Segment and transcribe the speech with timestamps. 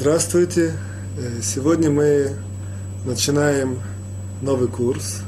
[0.00, 0.72] Здравствуйте!
[1.18, 2.30] Э, Сегодня мы
[3.04, 3.80] начинаем
[4.40, 5.18] новый курс,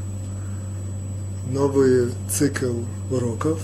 [1.50, 2.72] новый цикл
[3.11, 3.61] уроков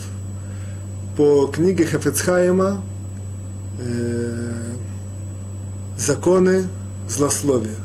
[1.16, 2.82] по книге Хафецхайма
[3.80, 4.52] э,
[5.96, 6.68] «Законы
[7.08, 7.76] злословия».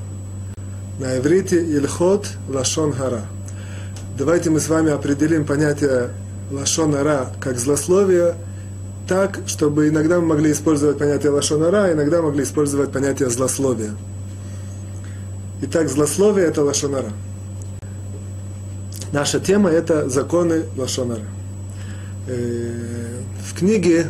[1.00, 3.22] На иврите «Ильхот Лашон Гара».
[4.18, 6.10] Давайте мы с вами определим понятие
[6.52, 8.36] Лашон Гара как злословие–
[9.08, 13.92] так, чтобы иногда мы могли использовать понятие лошонара, иногда могли использовать понятие злословия.
[15.62, 17.12] Итак, злословие– это лошонара.
[19.12, 21.24] Наша тема– это законы лошонара.
[22.28, 24.08] Э, в книге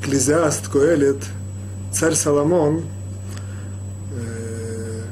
[0.00, 1.22] Экклезиаст Коэлит
[1.92, 2.82] царь Соломон
[4.12, 5.02] э,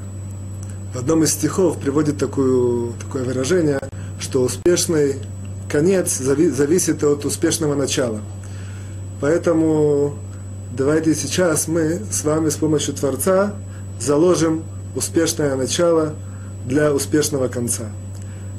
[0.95, 3.81] в одном из стихов приводит такую, такое выражение,
[4.19, 5.17] что успешный
[5.69, 8.21] конец зависит от успешного начала.
[9.21, 10.15] Поэтому
[10.77, 13.55] давайте сейчас мы с вами с помощью Творца
[14.01, 16.15] заложим успешное начало
[16.67, 17.85] для успешного конца.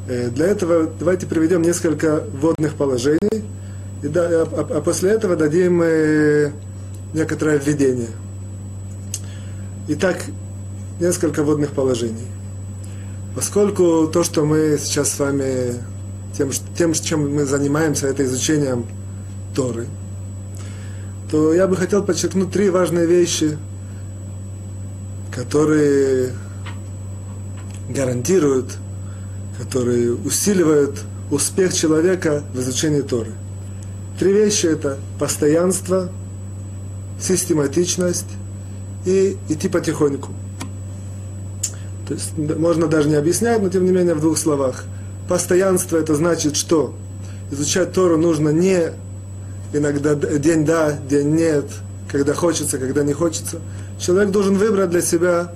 [0.07, 3.43] Э, для этого давайте приведем несколько вводных положений,
[4.03, 6.51] и да, а, а, а после этого дадим э,
[7.13, 8.09] некоторое введение.
[9.87, 10.17] Итак,
[10.99, 12.27] несколько вводных положений.
[13.35, 15.75] Поскольку то, что мы сейчас с вами
[16.37, 18.85] тем, тем, чем мы занимаемся, это изучением
[19.55, 19.87] Торы,
[21.31, 23.57] то я бы хотел подчеркнуть три важные вещи,
[25.31, 26.33] которые
[27.89, 28.77] гарантируют,
[29.59, 33.31] которые усиливают успех человека в изучении Торы.
[34.17, 36.09] Три вещи это постоянство,
[37.19, 38.27] систематичность
[39.05, 40.31] и идти потихоньку.
[42.07, 44.83] То есть можно даже не объяснять, но тем не менее в двух словах–
[45.29, 46.95] Постоянство это значит, что
[47.51, 48.91] изучать Тору нужно не
[49.71, 51.65] иногда день да, день нет,
[52.11, 53.59] когда хочется, когда не хочется.
[53.99, 55.51] Человек должен выбрать для себя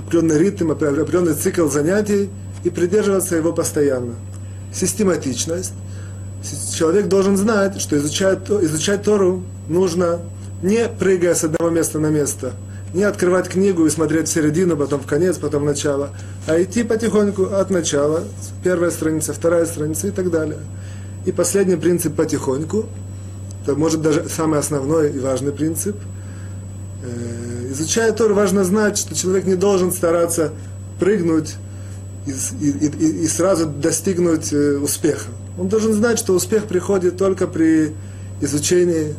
[0.00, 2.30] определенный ритм, определенный цикл занятий
[2.64, 4.14] и придерживаться его постоянно.
[4.72, 5.72] Систематичность.
[6.74, 10.18] Человек должен знать, что изучать, изучать Тору нужно
[10.62, 12.54] не прыгая с одного места на место–
[12.94, 16.10] не открывать книгу и смотреть в середину, потом в конец, потом в начало,
[16.46, 18.22] а идти потихоньку от начала,
[18.62, 20.60] первая страница, вторая страница и так далее.
[21.26, 22.86] И последний принцип потихоньку,
[23.62, 25.96] это может даже самый основной и важный принцип.
[27.02, 30.52] Э, изучая Тор, важно знать, что человек не должен стараться
[31.00, 31.56] прыгнуть
[32.26, 32.30] и,
[32.64, 35.26] и, и, и сразу достигнуть э, успеха.
[35.58, 37.92] Он должен знать, что успех приходит только при
[38.40, 39.14] изучении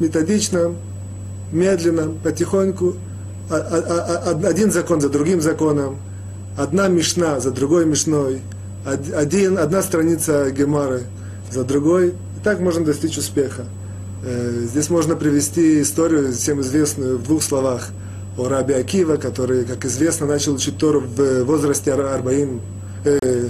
[0.00, 0.76] методичном,
[1.52, 2.94] медленно, потихоньку,
[3.50, 5.98] а, а, а, один закон за другим законом,
[6.56, 8.42] одна мишна за другой мишной,
[8.84, 11.02] один, одна страница гемары
[11.50, 13.64] за другой, и так можно достичь успеха.
[14.24, 17.90] Э, здесь можно привести историю, всем известную, в двух словах,
[18.36, 22.60] о Раби Акива, который, как известно, начал учить Тору в возрасте Арбаим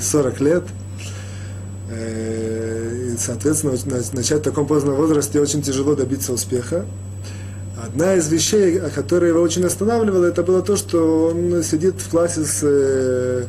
[0.01, 0.65] 40 э, лет.
[1.91, 3.75] Э, и, соответственно,
[4.13, 6.87] начать в таком поздном возрасте очень тяжело добиться успеха.
[7.85, 12.45] Одна из вещей, которая его очень останавливала, это было то, что он сидит в классе
[12.45, 13.45] с э,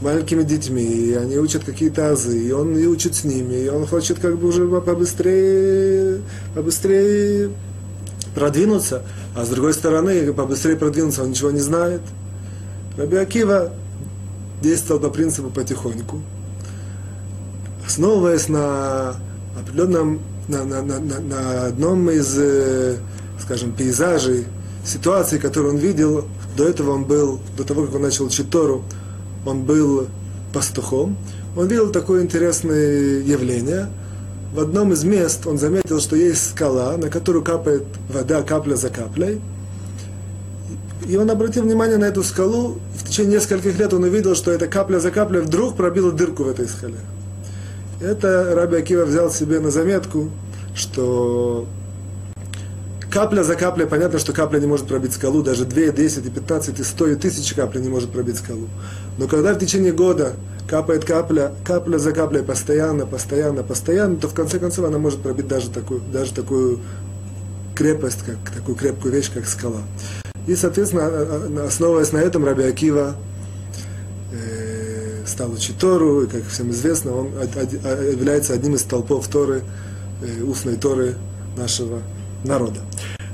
[0.00, 3.86] маленькими детьми, и они учат какие-то азы, и он и учит с ними, и он
[3.86, 6.22] хочет как бы уже побыстрее,
[6.56, 7.50] побыстрее
[8.34, 9.02] продвинуться,
[9.36, 12.00] а с другой стороны, побыстрее продвинуться, он ничего не знает.
[12.96, 13.72] Раби Акива
[14.60, 16.20] действовал по принципу потихоньку,
[17.86, 19.14] основываясь на
[19.56, 22.96] определенном, на, на, на, на одном из э,
[23.42, 24.46] скажем, пейзажей,
[24.84, 26.24] ситуаций, которые он видел.
[26.56, 28.84] До этого он был, до того, как он начал учить Тору,
[29.44, 30.06] он был
[30.52, 31.16] пастухом.
[31.56, 33.88] Он видел такое интересное явление.
[34.54, 38.90] В одном из мест он заметил, что есть скала, на которую капает вода капля за
[38.90, 39.40] каплей.
[41.08, 42.78] И он обратил внимание на эту скалу.
[42.94, 46.48] В течение нескольких лет он увидел, что эта капля за каплей вдруг пробила дырку в
[46.48, 46.98] этой скале.
[48.00, 50.30] Это Раби Акива взял себе на заметку,
[50.74, 51.66] что
[53.12, 56.80] капля за каплей, понятно, что капля не может пробить скалу, даже 2, 10, и 15,
[56.80, 58.68] и 100, и 1000 капель не может пробить скалу.
[59.18, 60.32] Но когда в течение года
[60.66, 65.46] капает капля, капля за каплей, постоянно, постоянно, постоянно, то в конце концов она может пробить
[65.46, 66.80] даже такую, даже такую
[67.74, 69.82] крепость, как такую крепкую вещь, как скала.
[70.46, 73.14] И, соответственно, а, а, основываясь на этом, Раби Акива
[74.32, 77.26] э, стал учить Тору, и, как всем известно, он
[78.10, 79.62] является одним из столпов Торы,
[80.22, 81.14] э, устной Торы
[81.56, 82.00] нашего
[82.44, 82.80] народа.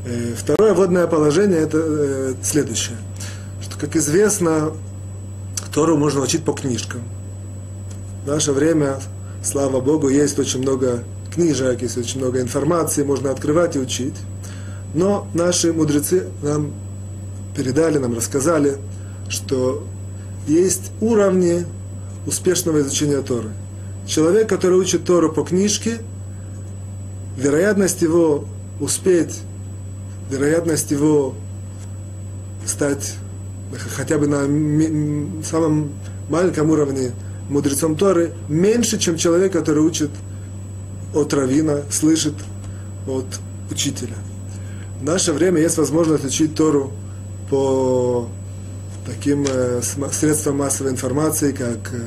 [0.05, 2.97] Э, второе водное положение это э, следующее,
[3.61, 4.73] что, как известно,
[5.73, 7.03] Тору можно учить по книжкам.
[8.25, 9.01] В наше время,
[9.43, 14.15] слава Богу, есть очень много книжек, есть очень много информации, можно открывать и учить.
[14.95, 16.73] Но наши мудрецы нам
[17.55, 18.77] передали, нам рассказали,
[19.29, 19.85] что
[20.47, 21.67] есть уровни
[22.27, 23.51] успешного изучения Торы.
[24.07, 25.99] Человек, который учит Тору по книжке,
[27.37, 28.47] вероятность его
[28.81, 29.41] успеть,
[30.31, 31.35] вероятность его
[32.67, 33.17] стать
[33.97, 34.43] хотя бы на
[35.45, 35.91] самом
[36.29, 37.13] маленьком уровне
[37.49, 40.11] мудрецом Торы меньше, чем человек, который учит
[41.15, 42.35] от равина, слышит
[43.07, 43.27] от
[43.71, 44.15] учителя.
[45.01, 46.93] В наше время есть возможность учить Тору
[47.51, 48.29] по
[49.07, 49.81] таким э,
[50.13, 52.03] средствам массовой информации, как э,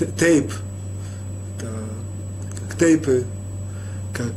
[0.00, 0.52] э, тейп,
[2.78, 3.24] тейпы,
[4.12, 4.32] как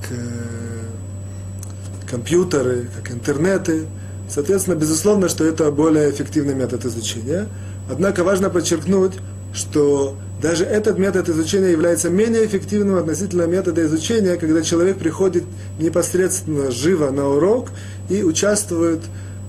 [2.10, 3.86] компьютеры, как интернеты.
[4.30, 7.48] Соответственно, безусловно, что это более эффективный метод изучения.
[7.90, 9.14] Однако важно подчеркнуть,
[9.54, 15.44] что даже этот метод изучения является менее эффективным относительно метода изучения, когда человек приходит
[15.80, 17.70] непосредственно живо на урок
[18.10, 19.02] и участвует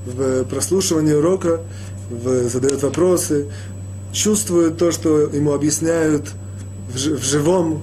[0.06, 1.61] в прослушивании урока,
[2.11, 3.49] в, задает вопросы,
[4.12, 6.29] чувствует то, что ему объясняют
[6.88, 7.82] в, в живом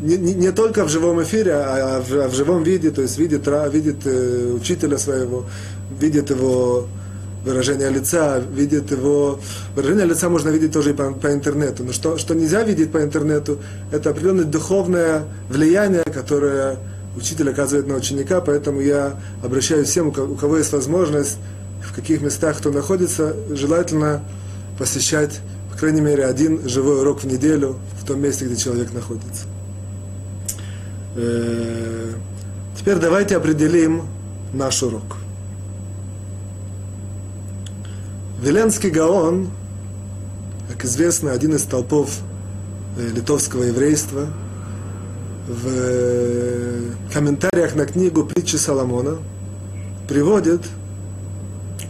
[0.00, 3.02] не, не, не только в живом эфире, а, а в, а в живом виде, то
[3.02, 5.46] есть видит, видит э, учителя своего,
[5.98, 6.86] видит его
[7.44, 9.40] выражение лица, видит его...
[9.74, 11.84] Выражение лица можно видеть тоже и по, по интернету.
[11.84, 13.58] Но что, что нельзя видеть по интернету,
[13.90, 16.76] это определенное духовное влияние, которое
[17.16, 21.38] учитель оказывает на ученика, поэтому я обращаюсь всем, у кого есть возможность,
[21.82, 24.22] в каких местах кто находится, желательно
[24.78, 25.40] посещать,
[25.70, 29.51] по крайней мере, один живой урок в неделю в том месте, где человек находится.
[31.14, 32.14] Э,
[32.76, 34.02] теперь давайте определим
[34.52, 35.16] наш урок.
[38.40, 39.50] Веленский Гаон,
[40.70, 42.18] как известно, один из толпов
[42.96, 44.28] э, литовского еврейства,
[45.46, 46.80] в э,
[47.12, 49.18] комментариях на книгу «Притчи Соломона»
[50.08, 50.62] приводит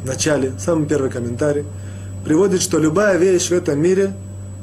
[0.03, 1.65] в начале, самый первый комментарий,
[2.25, 4.15] приводит, что любая вещь в этом мире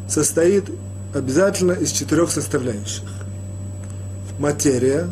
[0.10, 0.66] состоит
[1.14, 3.06] обязательно из четырех составляющих
[4.40, 5.08] материя,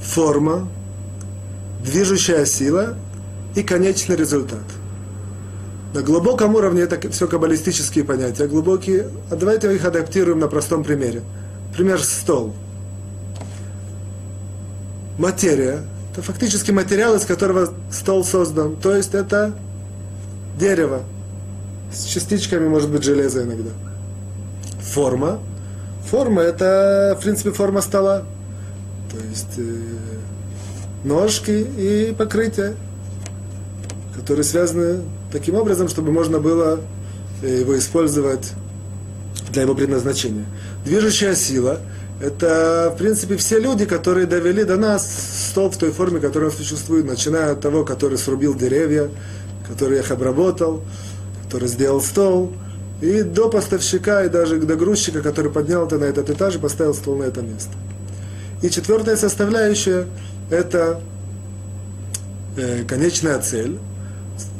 [0.00, 0.68] форма,
[1.82, 2.94] движущая сила
[3.54, 4.64] и конечный результат.
[5.94, 9.08] На глубоком уровне это все каббалистические понятия, глубокие.
[9.30, 11.22] А давайте их адаптируем на простом примере.
[11.74, 12.54] Пример стол.
[15.18, 15.82] Материя–
[16.12, 18.76] это фактически материал, из которого стол создан.
[18.76, 19.54] То есть это
[20.58, 21.04] дерево
[21.90, 23.70] с частичками, может быть, железа иногда.
[24.80, 25.40] Форма–
[26.06, 28.22] Форма это, в принципе, форма стола.
[29.10, 29.62] То есть э,
[31.04, 32.74] ножки и покрытие,
[34.14, 36.80] которые связаны таким образом, чтобы можно было
[37.42, 38.52] э, его использовать
[39.50, 40.44] для его предназначения.
[40.84, 41.80] Движущая сила–
[42.20, 47.04] это, в принципе, все люди, которые довели до нас стол в той форме, которая существует,
[47.04, 49.10] начиная от того, который срубил деревья,
[49.68, 50.82] который их обработал,
[51.42, 52.52] который сделал стол–
[53.00, 56.94] и до поставщика, и даже до грузчика, который поднял это на этот этаж и поставил
[56.94, 57.72] стол на это место.
[58.62, 60.06] И четвертая составляющая–
[60.50, 61.00] это
[62.56, 63.78] э, конечная цель.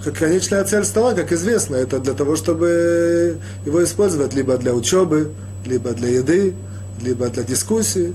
[0.05, 5.33] Как конечная цель стола, как известно, это для того, чтобы его использовать либо для учебы,
[5.65, 6.55] либо для еды,
[7.03, 8.15] либо для дискуссии.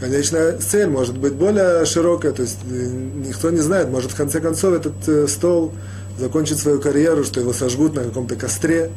[0.00, 2.86] Конечная цель может быть более широкая, то есть э,
[3.26, 5.72] никто не знает, может в конце концов этот э, стол
[6.18, 8.90] закончит свою карьеру, что его сожгут на каком-то костре,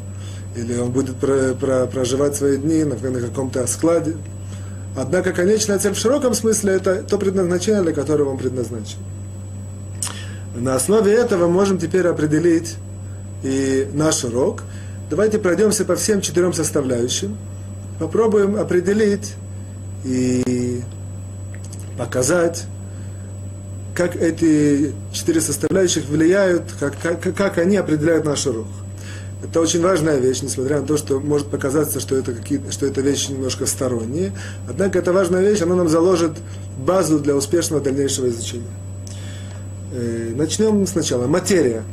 [0.57, 4.15] или он будет про, про, проживать свои дни на, на каком-то складе.
[4.95, 8.97] Однако конечная цель в широком смысле это то предназначение, для которого он предназначен.
[10.55, 12.75] На основе этого можем теперь определить
[13.43, 14.63] и наш урок.
[15.09, 17.37] Давайте пройдемся по всем четырем составляющим.
[17.99, 19.35] Попробуем определить
[20.03, 20.81] и
[21.97, 22.65] показать,
[23.93, 28.67] как эти четыре составляющих влияют, как, как, как они определяют наш урок.
[29.49, 32.99] Это очень важная вещь, несмотря на то, что может показаться, что это, какие, что это
[32.99, 34.33] вещи немножко сторонние.
[34.67, 36.33] Однако это важная вещь, она нам заложит
[36.77, 38.65] базу для успешного дальнейшего изучения.
[39.93, 41.27] Э, начнем сначала.
[41.27, 41.83] Материя.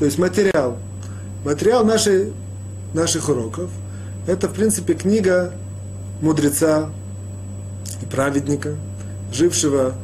[0.00, 0.78] То есть материал.
[1.44, 2.32] Материал нашей,
[2.92, 3.70] наших уроков–
[4.26, 5.52] это, в принципе, книга
[6.20, 6.90] мудреца
[8.02, 8.74] и праведника,
[9.32, 9.94] жившего,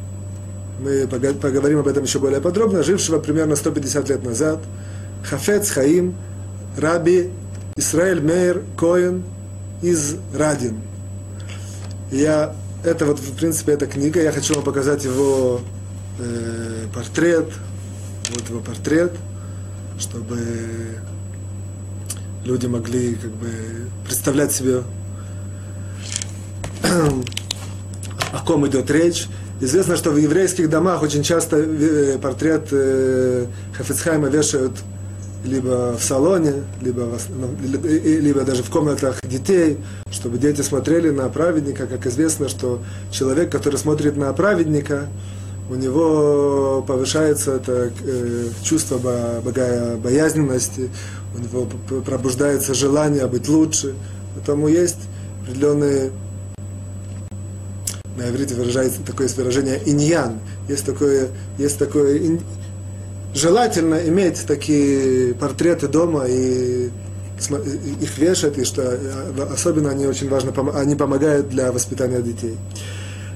[0.79, 4.59] мы поговорим об этом еще более подробно, жившего примерно 150 лет назад,
[5.25, 6.15] Хафец Хаим–
[6.77, 7.29] Раби
[7.75, 9.23] Исраэль Мейер Коэн
[9.81, 10.81] из Радин.
[12.11, 15.61] Я, это вот, в принципе, эта книга, я хочу вам показать его
[16.19, 17.49] э, портрет,
[18.29, 19.13] вот его портрет,
[19.99, 20.37] чтобы
[22.43, 23.49] люди могли как бы
[24.05, 24.83] представлять себе
[28.31, 29.27] о ком идет речь.
[29.61, 33.45] Известно, что в еврейских домах очень часто э, портрет э,
[33.77, 34.73] Хафицхайма вешают
[35.43, 39.77] либо в салоне, либо, в, ну, либо даже в комнатах детей,
[40.11, 41.85] чтобы дети смотрели на праведника.
[41.85, 42.81] Как известно, что
[43.11, 45.07] человек, который смотрит на праведника,
[45.69, 50.89] у него повышается это э, чувство богоязненности,
[51.35, 51.67] у него
[52.05, 53.95] пробуждается желание быть лучше.
[54.35, 54.99] Поэтому есть
[55.41, 56.11] определенные
[58.17, 60.39] на иврите выражается такое выражение иньян.
[60.69, 62.17] Есть такое, есть такое.
[63.33, 66.89] Желательно иметь такие портреты дома и
[68.01, 68.97] их вешать, и что
[69.51, 72.57] особенно они очень важно, они помогают для воспитания детей.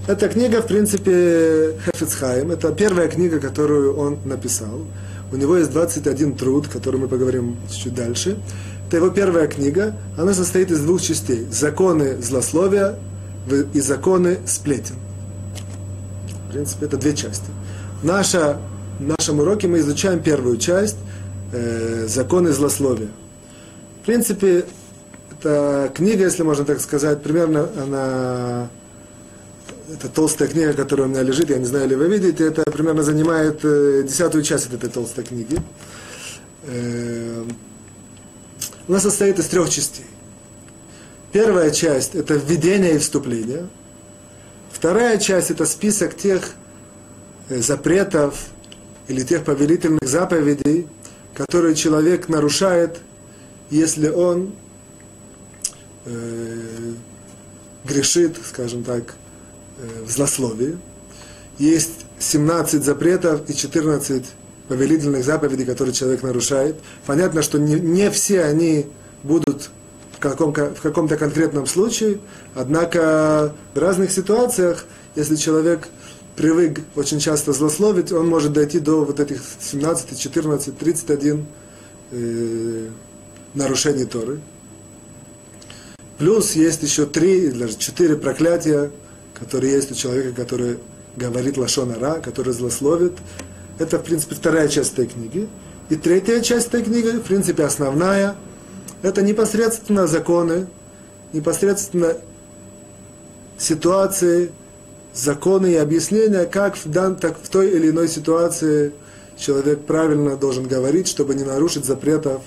[0.08, 2.52] Эта книга, в принципе, Хефицхайм.
[2.52, 4.86] Это первая книга, которую он написал.
[5.34, 8.38] У него есть 21 труд, который мы поговорим чуть дальше.
[8.88, 9.98] Это его первая книга.
[10.18, 11.46] Она состоит из двух частей.
[11.52, 12.96] Законы злословия
[13.74, 14.96] и законы сплетен.
[16.48, 17.50] В принципе, это две части.
[18.02, 18.60] Наша,
[19.00, 20.98] в нашем уроке мы изучаем первую часть
[21.52, 23.10] э, законы злословия.
[24.02, 24.66] В принципе,
[25.32, 28.70] это книга, если можно так сказать, примерно она
[29.94, 33.04] это толстая книга, которая у меня лежит, я не знаю, ли вы видите, это примерно
[33.04, 35.60] занимает э, десятую часть этой толстой книги.
[36.64, 37.44] Э,
[38.88, 40.06] она состоит из трех частей.
[41.32, 43.68] Первая часть– это введение и вступление.
[44.72, 46.52] Вторая часть– это список тех
[47.50, 48.48] э, запретов
[49.08, 50.88] или тех повелительных заповедей,
[51.34, 53.00] которые человек нарушает,
[53.70, 54.54] если он
[56.06, 56.94] э,
[57.86, 59.16] грешит, скажем так,
[59.78, 60.78] э, в злословии.
[61.58, 64.26] Есть 17 запретов и 14
[64.68, 66.76] повелительных заповедей, которые человек нарушает.
[67.06, 68.88] Понятно, что не, не все они
[69.24, 69.70] будут
[70.14, 72.20] в, каком, в каком-то конкретном случае,
[72.56, 74.86] однако в разных ситуациях,
[75.16, 75.88] если человек
[76.38, 81.46] привык очень часто злословить, он может дойти до вот этих 17, 14, 31
[82.12, 82.90] э,
[83.56, 84.40] нарушений Торы.
[86.20, 88.92] Плюс есть еще три даже четыре проклятия,
[89.34, 90.78] которые есть у человека, который
[91.16, 93.14] говорит лашонара, который злословит.
[93.80, 95.48] Это, в принципе, вторая часть этой книги.
[95.90, 98.36] И третья часть этой книги, в принципе, основная–
[99.02, 100.68] это непосредственно законы,
[101.34, 102.18] непосредственно
[103.58, 104.52] ситуации,
[105.18, 108.94] законы и объяснения, как в, дан, так в той или иной ситуации
[109.38, 112.42] человек правильно должен говорить, чтобы не нарушить запретов,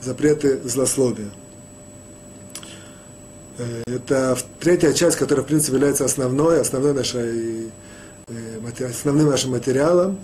[0.00, 1.30] запреты злословия.
[3.58, 7.70] Э, это третья часть, которая, в принципе, является основной, основной нашей,
[8.28, 10.18] э, основным нашим материалом.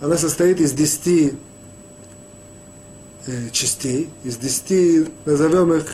[0.00, 1.34] Она состоит из десяти
[3.26, 5.86] Э, частей, из десяти, назовем их,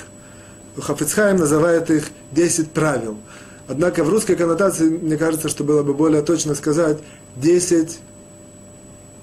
[0.77, 3.19] Хафицхайм называет их 10 правил.
[3.69, 6.99] Однако в русской коннотации, мне кажется, что было бы более точно сказать
[7.37, 7.99] 10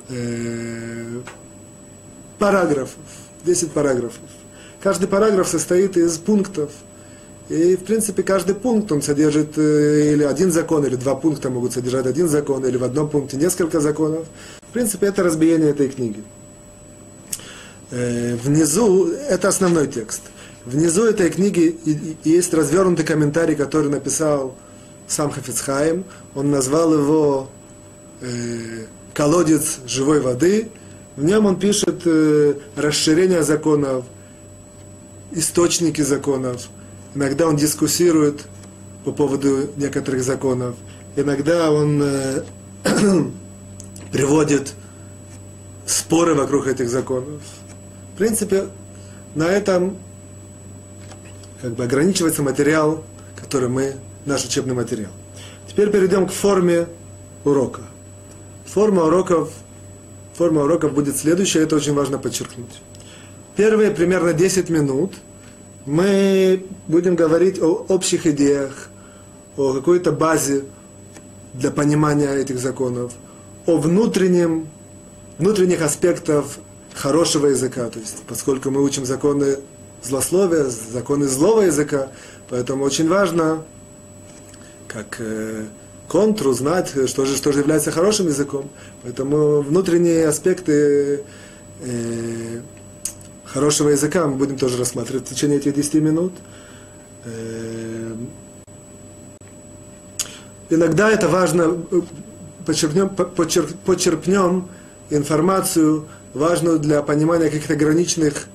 [0.09, 1.21] э,
[2.39, 2.95] параграфов.
[3.45, 4.21] 10 параграфов.
[4.81, 6.71] Каждый параграф состоит из пунктов.
[7.49, 11.73] И, в принципе, каждый пункт, он содержит э, или один закон, или два пункта могут
[11.73, 14.27] содержать один закон, или в одном пункте несколько законов.
[14.61, 16.23] В принципе, это разбиение этой книги.
[17.89, 20.23] Э, внизу, это основной текст.
[20.67, 21.77] Внизу этой книги
[22.25, 24.53] есть развернутый комментарий, который написал
[25.07, 26.03] сам Хафицхайм.
[26.35, 27.49] Он назвал его
[28.19, 30.67] э, «Колодец живой воды».
[31.15, 34.03] В нем он пишет э, расширение законов,
[35.31, 36.67] источники законов.
[37.15, 38.41] Иногда он дискуссирует
[39.05, 40.75] по поводу некоторых законов.
[41.15, 42.43] Иногда он э,
[44.11, 44.73] приводит
[45.85, 47.41] споры вокруг этих законов.
[48.15, 48.65] В принципе,
[49.33, 49.97] на этом
[51.61, 53.03] как бы ограничивается материал,
[53.35, 53.95] который мы,
[54.25, 55.11] наш учебный материал.
[55.67, 56.87] Теперь перейдем к форме
[57.43, 57.81] урока.
[58.65, 59.51] Форма уроков,
[60.33, 62.81] форма уроков будет следующая, это очень важно подчеркнуть.
[63.55, 65.13] Первые примерно 10 минут
[65.85, 68.89] мы будем говорить о общих идеях,
[69.55, 70.65] о какой-то базе
[71.53, 73.13] для понимания этих законов,
[73.65, 74.67] о внутреннем,
[75.39, 76.45] внутренних аспектах
[76.93, 79.57] хорошего языка, то есть поскольку мы учим законы
[80.03, 82.09] злословия, законы злого языка,
[82.49, 83.63] поэтому очень важно,
[84.87, 85.65] как э,
[86.07, 88.69] контру знать, что же, что же является хорошим языком.
[89.03, 91.23] Поэтому внутренние аспекты
[91.81, 92.61] э,
[93.45, 96.33] хорошего языка мы будем тоже рассматривать в течение этих 10 минут.
[97.25, 98.15] Э,
[100.69, 102.01] иногда это важно, э,
[102.65, 104.69] подчеркнем, подчеркнем
[105.09, 108.47] информацию важную для понимания каких-то ограниченных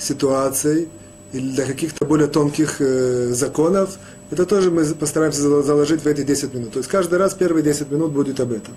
[0.00, 0.88] ситуаций
[1.32, 3.98] или для каких-то более тонких э, законов.
[4.30, 6.72] Это тоже мы постараемся заложить в эти 10 минут.
[6.72, 8.74] То есть каждый раз первые 10 минут будет об этом.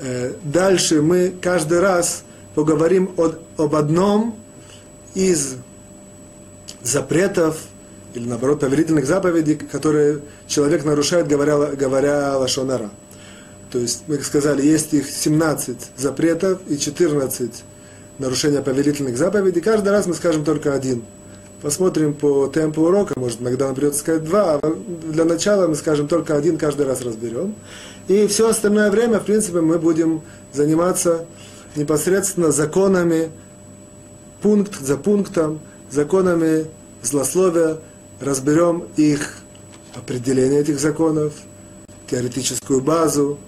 [0.00, 2.24] Э, дальше мы каждый раз
[2.54, 4.36] поговорим о, об одном
[5.14, 5.56] из
[6.82, 7.58] запретов
[8.14, 12.90] или наоборот повелительных заповедей, которые человек нарушает, говоря, говоря лашонара.
[13.70, 17.64] То есть, мы сказали, есть их 17 запретов и 14
[18.22, 19.60] нарушения повелительных заповедей.
[19.60, 21.02] Каждый раз мы скажем только один.
[21.60, 24.76] Посмотрим по темпу урока, может, иногда нам придется сказать два, а
[25.12, 27.54] для начала мы скажем только один, каждый раз разберем.
[28.08, 31.24] И все остальное время, в принципе, мы будем заниматься
[31.76, 33.30] непосредственно законами,
[34.40, 36.66] пункт за пунктом, законами
[37.02, 37.78] злословия,
[38.20, 39.36] разберем их
[39.94, 41.32] определение этих законов,
[42.10, 43.38] теоретическую базу,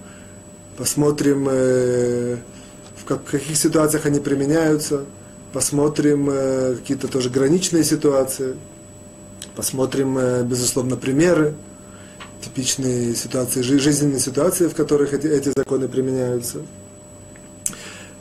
[0.77, 2.37] посмотрим, э,
[3.05, 5.05] в как, каких ситуациях они применяются,
[5.53, 8.55] посмотрим э, какие-то тоже граничные ситуации,
[9.55, 11.53] посмотрим, э, безусловно, примеры,
[12.41, 16.59] типичные ситуации, жизненные ситуации, в которых эти, эти законы применяются.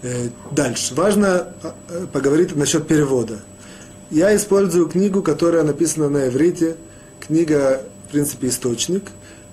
[0.02, 0.94] Э, дальше.
[0.94, 1.48] Важно
[1.88, 3.40] э, поговорить насчет перевода.
[4.10, 6.76] Я использую книгу, которая написана на иврите.
[7.20, 9.04] Книга, в принципе, источник.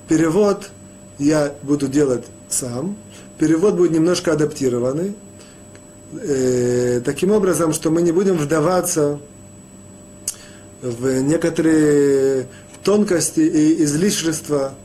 [0.09, 0.69] Перевод
[1.19, 2.97] я буду делать сам.
[3.41, 5.15] Перевод будет немножко адаптированный.
[6.13, 9.19] Э, таким образом, что мы не будем вдаваться
[10.79, 12.45] в некоторые
[12.83, 14.75] тонкости и излишества,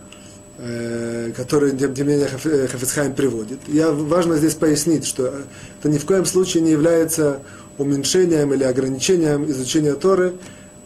[0.56, 3.58] э, которые, тем не менее, Хафицхайм приводит.
[3.68, 5.34] Я, важно здесь пояснить, что
[5.78, 7.42] это ни в коем случае не является
[7.76, 10.32] уменьшением или ограничением изучения Торы.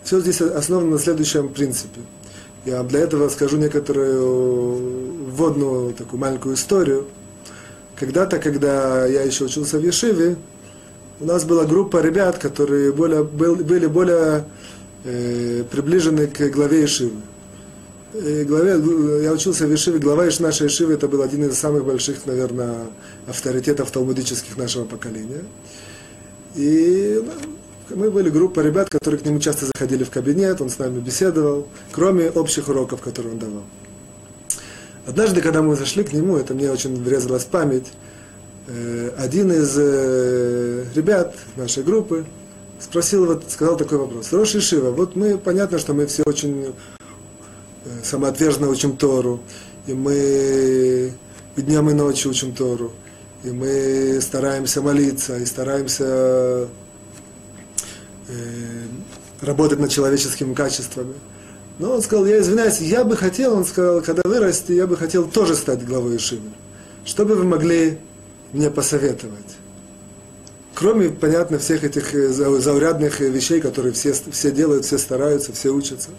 [0.03, 2.01] Все здесь основано на следующем принципе.
[2.65, 7.07] Я для этого скажу некоторую вводную такую маленькую историю.
[8.01, 10.37] Когда-то, когда я еще учился в Ешиве,
[11.21, 14.47] у нас была группа ребят, которые более, были более
[15.05, 17.21] э, приближены к главе Ешивы.
[18.15, 18.83] И главе,
[19.23, 22.87] я учился в Ешиве, глава нашей Ешивы, это был один из самых больших, наверное,
[23.29, 25.45] авторитетов талмудических нашего поколения.
[26.55, 27.23] И
[27.91, 31.69] мы были группа ребят, которые к нему часто заходили в кабинет, он с нами беседовал,
[31.93, 33.65] кроме общих уроков, которые он давал.
[35.07, 37.87] Однажды, когда мы зашли к нему, это мне очень врезалась память,
[38.67, 42.27] э, один из э, ребят нашей группы
[42.79, 44.33] спросил, вот, сказал такой вопрос.
[44.33, 49.41] Рош Шива, вот мы, понятно, что мы все очень э, самоотверженно учим Тору,
[49.87, 51.15] и мы
[51.57, 52.93] и днем и ночью учим Тору,
[53.43, 56.69] и мы стараемся молиться, и стараемся
[59.41, 61.15] работать над человеческими качествами.
[61.81, 65.27] Но он сказал, я извиняюсь, я бы хотел, он сказал, когда вырасти, я бы хотел
[65.27, 66.51] тоже стать главой Ишивы.
[67.07, 67.97] Что бы вы могли
[68.53, 69.57] мне посоветовать?
[70.75, 76.11] Кроме, понятно, всех этих э, заурядных вещей, которые все, все делают, все стараются, все учатся.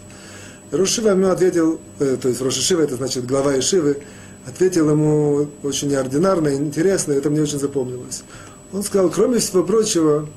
[0.72, 3.98] Рушива ему ответил, э, то есть Рошишива, это значит глава Ишивы,
[4.44, 8.24] ответил ему очень неординарно интересно, это мне очень запомнилось.
[8.72, 10.28] Он сказал, кроме всего прочего,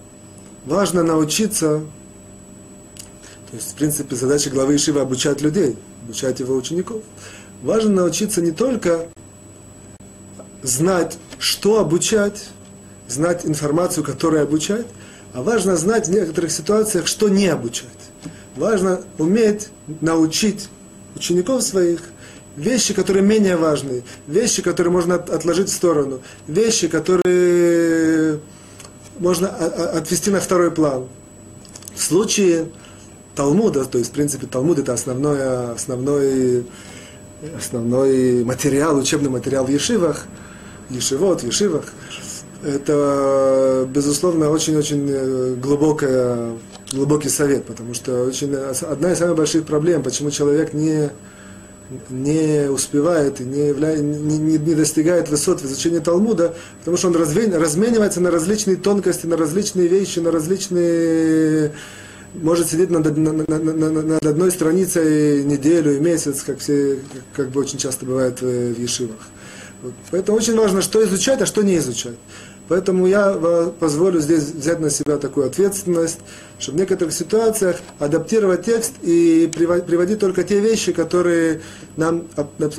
[0.68, 1.82] важно научиться,
[3.50, 7.04] то есть, в принципе, задача главы Ишива обучать людей, обучать его учеников.
[7.62, 9.08] Важно научиться не только
[10.64, 12.50] знать, что обучать,
[13.08, 14.86] знать информацию, которую обучать,
[15.34, 17.90] а важно знать в некоторых ситуациях, что не обучать.
[18.56, 19.70] Важно уметь
[20.02, 20.70] научить
[21.16, 22.02] учеников своих
[22.56, 28.40] вещи, которые менее важны, вещи, которые можно отложить в сторону, вещи, которые
[29.20, 31.08] можно отвести на второй план.
[31.96, 32.68] В случае
[33.36, 36.66] Талмуда, то есть, в принципе, Талмуд это основной, основной,
[37.58, 40.26] основной материал, учебный материал в Ешивах,
[40.90, 41.86] Ешивот, Ешивах,
[42.64, 46.54] это, безусловно, очень-очень э, глубокая,
[46.92, 51.12] глубокий совет, потому что очень, одна из самых больших проблем, почему человек не
[52.10, 53.96] не успевает и не, явля...
[53.98, 57.48] не, не, не достигает высот в изучении Талмуда, потому что он разве...
[57.56, 61.74] разменивается на различные тонкости, на различные вещи, на различные...
[62.42, 67.00] Может сидеть над, на, на, на, над одной страницей неделю и месяц, как, все,
[67.34, 69.18] как бы очень часто бывает в Ешивах.
[69.82, 69.94] Вот.
[70.12, 72.16] Поэтому очень важно, что изучать, а что не изучать.
[72.68, 76.20] Поэтому я позволю здесь взять на себя такую ответственность,
[76.58, 81.62] что в некоторых ситуациях адаптировать текст и приводить только те вещи, которые
[81.96, 82.24] нам,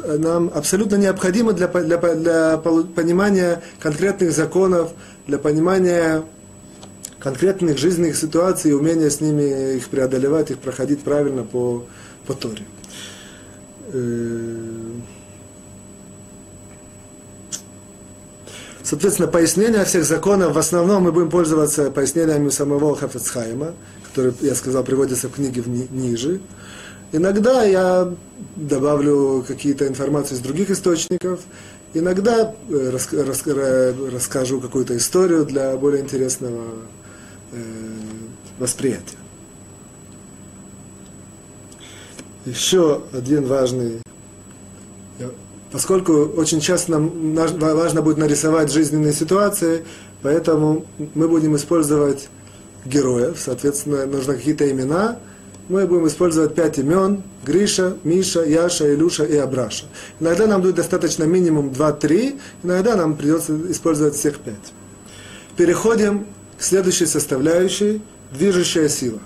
[0.00, 4.90] нам абсолютно необходимы для, для, для понимания конкретных законов,
[5.28, 6.24] для понимания
[7.18, 11.85] конкретных жизненных ситуаций, умения с ними их преодолевать, их проходить правильно по,
[12.26, 12.64] по Торе.
[13.92, 14.76] Э,
[18.87, 23.74] Соответственно, пояснение всех законов, в основном мы будем пользоваться пояснениями самого Хафецхайма,
[24.07, 26.40] который, я сказал, приводится в книге ниже.
[27.11, 28.14] Иногда я
[28.55, 31.40] добавлю какие-то информации из других источников,
[31.94, 33.42] иногда э, рас, рас,
[34.12, 36.95] расскажу какую-то историю для более интересного э,
[38.59, 39.16] восприятия.
[42.44, 44.00] Еще один важный,
[45.72, 49.85] поскольку очень часто нам важно будет нарисовать жизненные ситуации,
[50.22, 52.28] поэтому мы будем использовать
[52.85, 55.18] героев, соответственно, нужно какие-то имена,
[55.68, 59.87] мы будем использовать пять имен, Гриша, Миша, Яша, Илюша и Абраша.
[60.20, 64.72] Иногда нам будет достаточно минимум 2-3, иногда нам придется использовать всех пять.
[65.56, 66.26] Переходим
[66.58, 69.20] следующей составляющей, движущая сила.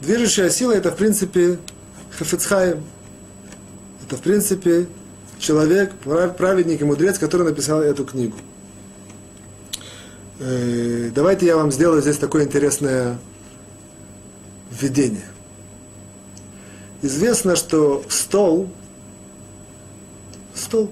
[0.00, 1.58] Движущая сила это, в принципе,
[2.18, 2.84] Хафицхайм.
[4.06, 4.86] Это, в принципе,
[5.38, 5.92] человек,
[6.36, 8.36] праведник и мудрец, который написал эту книгу.
[10.38, 13.18] Э, давайте я вам сделаю здесь такое интересное
[14.70, 15.24] введение.
[17.02, 18.70] Известно, что стол,
[20.54, 20.90] стол,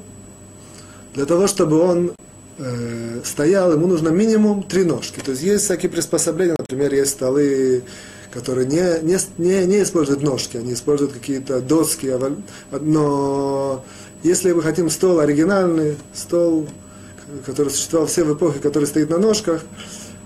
[1.14, 2.12] для того, чтобы он
[2.58, 5.20] э, стоял, ему нужно минимум три ножки.
[5.20, 7.84] То есть есть всякие приспособления, например, есть столы,
[8.32, 12.12] которые не, не, не, не используют ножки, они используют какие-то доски,
[12.72, 13.84] но
[14.24, 16.68] если мы хотим стол оригинальный, стол,
[17.46, 19.62] который существовал все в эпохе, который стоит на ножках,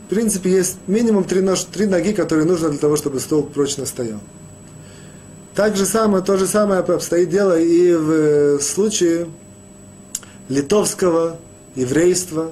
[0.06, 3.84] в принципе, есть минимум три, нож, три ноги, которые нужно для того, чтобы стол прочно
[3.84, 4.20] стоял.
[5.54, 9.26] Так же самое, то же самое обстоит дело и в случае
[10.48, 11.38] литовского
[11.74, 12.50] еврейства,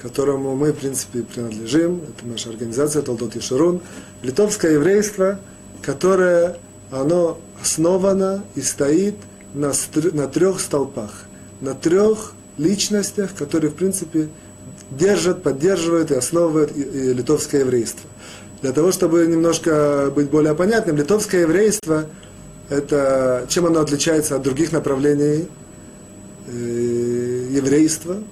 [0.00, 2.02] которому мы, в принципе, принадлежим.
[2.08, 3.80] Это наша организация Толдот Ешурун.
[4.22, 5.40] Литовское еврейство,
[5.82, 6.58] которое
[6.90, 9.16] оно основано и стоит
[9.54, 9.72] на,
[10.12, 11.24] на трех столпах,
[11.60, 14.28] на трех личностях, которые, в принципе,
[14.90, 18.08] держат, поддерживают и основывают литовское еврейство.
[18.62, 22.06] Для того, чтобы немножко быть более понятным, литовское еврейство,
[22.68, 25.48] это, чем оно отличается от других направлений
[26.48, 28.22] э, еврейства.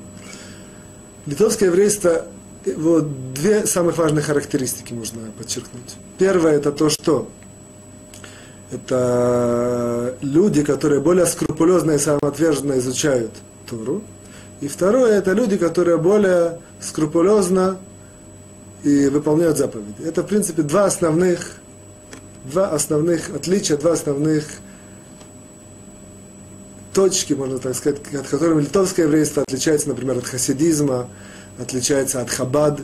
[1.27, 2.27] Литовское еврейство,
[2.77, 5.97] вот две самых важных характеристики можно подчеркнуть.
[6.19, 7.29] Первое это то, что
[8.71, 13.31] это люди, которые более скрупулезно и самоотверженно изучают
[13.69, 14.03] Туру.
[14.61, 17.79] И второе, это люди, которые более скрупулезно
[18.83, 20.03] и выполняют заповеди.
[20.05, 21.57] Это, в принципе, два основных,
[22.45, 24.45] два основных отличия, два основных
[26.95, 31.09] точки, можно так сказать, от которыми литовское еврейство отличается, например, от хасидизма,
[31.59, 32.81] отличается от хабад,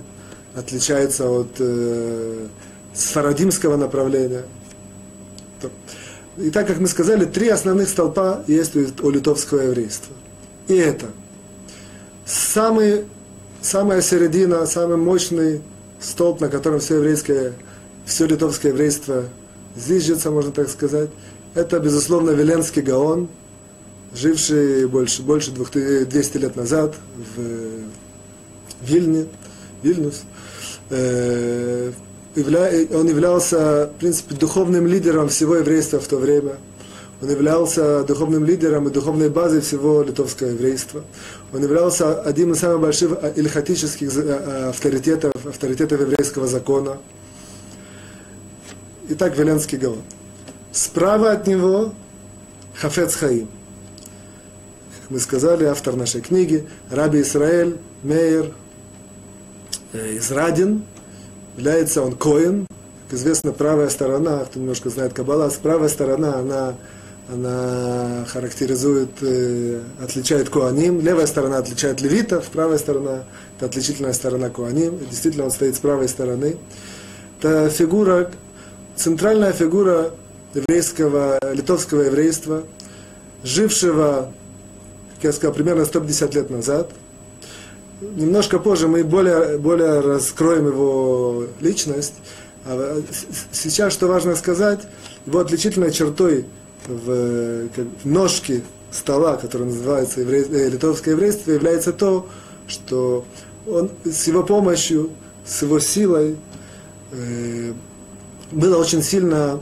[0.55, 2.47] отличается от э,
[2.93, 4.43] сфарадимского направления.
[6.37, 10.15] И так как мы сказали, три основных столпа есть у литовского еврейства.
[10.69, 11.07] И это
[12.25, 13.05] самый,
[13.63, 15.63] самая середина, самый мощный
[16.01, 17.53] столб, на котором все еврейское,
[18.07, 19.25] все литовское еврейство
[19.77, 21.11] зиждется, можно так сказать,
[21.55, 23.29] это, безусловно, Веленский Гаон,
[24.15, 26.95] живший больше, больше 200 лет назад
[27.37, 27.85] в
[28.83, 29.27] Вильне,
[29.83, 30.23] Вильнюс.
[30.91, 31.93] Э,
[32.37, 36.57] он являлся, в принципе, духовным лидером всего еврейства в то время.
[37.23, 41.05] Он являлся духовным лидером и духовной базой всего литовского еврейства.
[41.53, 44.11] Он являлся одним из самых больших ильхатических
[44.69, 46.99] авторитетов, авторитетов еврейского закона.
[49.11, 50.03] Итак, Веленский Гаон.
[50.73, 51.93] Справа от него
[52.75, 53.49] Хафец Хаим.
[55.11, 58.53] Мы сказали, автор нашей книги, Раби Исраэль Мейер
[59.93, 60.85] э, Израдин,
[61.57, 62.69] является он Коин,
[63.09, 66.77] как известно, правая сторона, кто немножко знает Каббала, правая сторона, она
[67.29, 73.25] она характеризует, э, отличает Куаним, левая сторона отличает левитов, правая сторона–
[73.57, 76.57] это отличительная сторона Куаним, действительно он стоит с правой стороны.
[77.39, 78.31] Это фигура,
[78.97, 80.13] центральная фигура
[80.55, 82.65] еврейского, литовского еврейства,
[83.45, 84.33] жившего,
[85.21, 86.91] как я сказал, примерно 150 лет назад.
[88.01, 92.15] Немножко позже мы более, более раскроем его личность.
[92.65, 93.03] А
[93.53, 94.81] сейчас, что важно сказать,
[95.27, 96.47] его отличительной чертой–
[96.87, 102.27] в, в ножке стола, который называется еврей, э, литовское еврейство, является то,
[102.67, 103.25] что
[103.67, 105.11] он с его помощью,
[105.45, 106.37] с его силой
[107.13, 107.73] э,
[108.51, 109.61] было очень сильно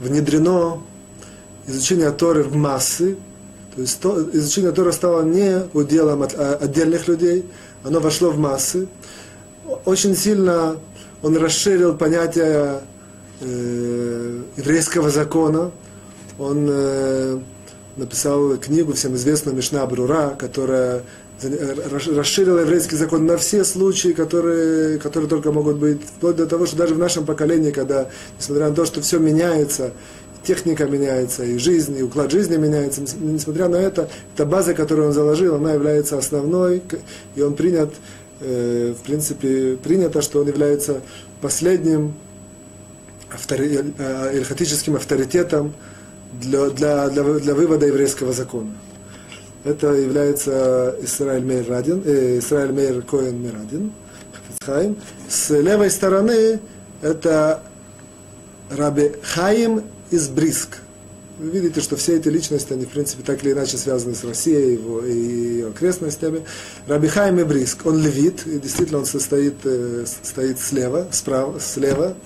[0.00, 0.82] внедрено
[1.66, 3.16] изучение Торы в массы,
[3.74, 7.44] то есть то, изучение Торы стало не уделом от, а, отдельных людей,
[7.82, 8.86] оно вошло в массы.
[9.84, 10.76] Очень сильно
[11.22, 12.82] он расширил понятие
[13.40, 15.72] э, еврейского закона,
[16.38, 17.38] он э,
[17.96, 21.02] написал книгу всем известную Мишна Брура, которая
[21.42, 26.76] расширила еврейский закон на все случаи, которые, которые только могут быть, вплоть до того, что
[26.76, 28.08] даже в нашем поколении, когда,
[28.38, 29.92] несмотря на то, что все меняется,
[30.44, 35.14] техника меняется, и жизнь, и уклад жизни меняется, несмотря на это, эта база, которую он
[35.14, 36.82] заложил, она является основной,
[37.34, 37.92] и он принят,
[38.40, 41.00] э, в принципе, принято, что он является
[41.40, 42.14] последним
[43.32, 45.74] автори, э, эльхатическим авторитетом
[46.40, 48.70] для, для, для, для вывода еврейского закона.
[49.64, 53.92] Это является Исраиль Мейр Радин, э, Исраиль Мейр Коэн Мирадин.
[55.28, 56.60] С левой стороны
[57.02, 57.62] это
[58.70, 59.82] Раби Хаим
[60.14, 60.78] из Бриск.
[61.38, 64.74] Вы видите, что все эти личности, они, в принципе, так или иначе связаны с Россией
[64.74, 66.44] его, и ее окрестностями.
[66.86, 72.16] Раби Хайм и Бриск, он левит, и действительно он состоит, э, стоит слева, справа, слева.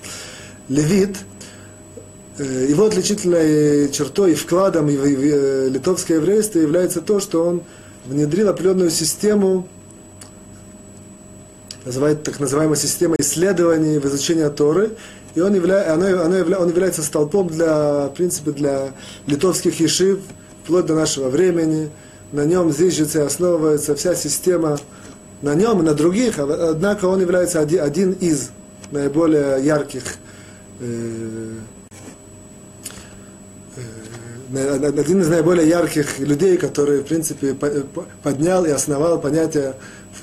[0.67, 1.17] Левит,
[2.37, 7.63] э, его отличительной чертой и вкладом в э, литовское еврейство является то, что он
[8.05, 9.67] внедрил определенную систему,
[11.83, 14.91] называет так называемая система исследований в изучении Торы,
[15.39, 18.91] и он, явля, она, она явля, он является столпом для, в принципе, для
[19.25, 20.19] литовских ешив,
[20.65, 21.89] вплоть до нашего времени.
[22.33, 24.77] На нем зиждется и основывается вся система,
[25.41, 28.49] на нем и на других, а, однако он является один, один из
[28.91, 30.03] наиболее ярких
[30.81, 31.53] э,
[34.53, 37.55] э, один из наиболее ярких людей, который, в принципе,
[38.23, 39.75] поднял и основал понятие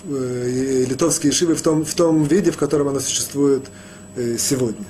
[0.04, 3.62] э, литовской ешивы в том, в том виде, в котором оно существует
[4.38, 4.84] сегодня.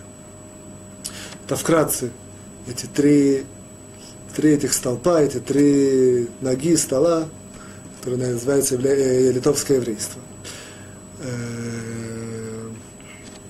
[1.46, 2.10] Это вкратце
[2.66, 3.46] эти три,
[4.34, 7.28] три этих столпа, эти три ноги стола,
[8.00, 10.20] которые называются э, литовское еврейство.
[11.20, 12.68] Э,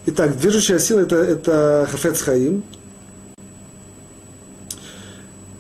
[0.05, 2.65] итак, движущая сила это, это Хафец Хаим.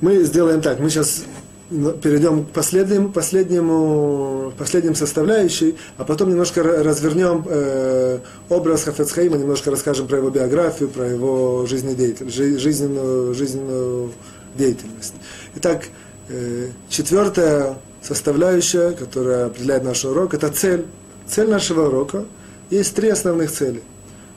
[0.02, 1.22] Мы сделаем так, мы сейчас
[1.68, 10.06] перейдем к последнему, последнему, последним составляющей, а потом немножко развернем э, образ Хафецхаима, немножко расскажем
[10.06, 14.12] про его биографию, про его жизнедеятельность, жизненную, жизненную
[14.54, 15.14] деятельность.
[15.56, 15.86] Итак,
[16.28, 20.86] э, четвертая составляющая, которая определяет наш урок, это цель.
[21.26, 22.24] Цель нашего урока.
[22.70, 23.82] Есть три основных цели.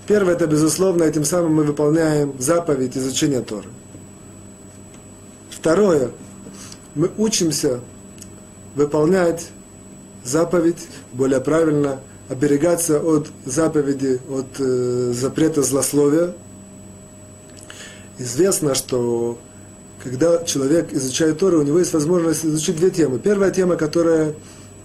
[0.08, 3.70] Первое, это, безусловно, этим самым мы выполняем заповедь изучения Торы.
[5.52, 6.10] Второе,
[6.95, 7.82] мы учимся
[8.75, 9.47] выполнять
[10.23, 11.99] заповедь, более правильно,
[12.30, 16.34] оберегаться от заповеди, от э, запрета злословия.
[18.17, 19.39] Известно, что
[20.04, 23.19] когда человек изучает Тору, у него есть возможность изучить две темы.
[23.19, 24.36] Первая тема, которая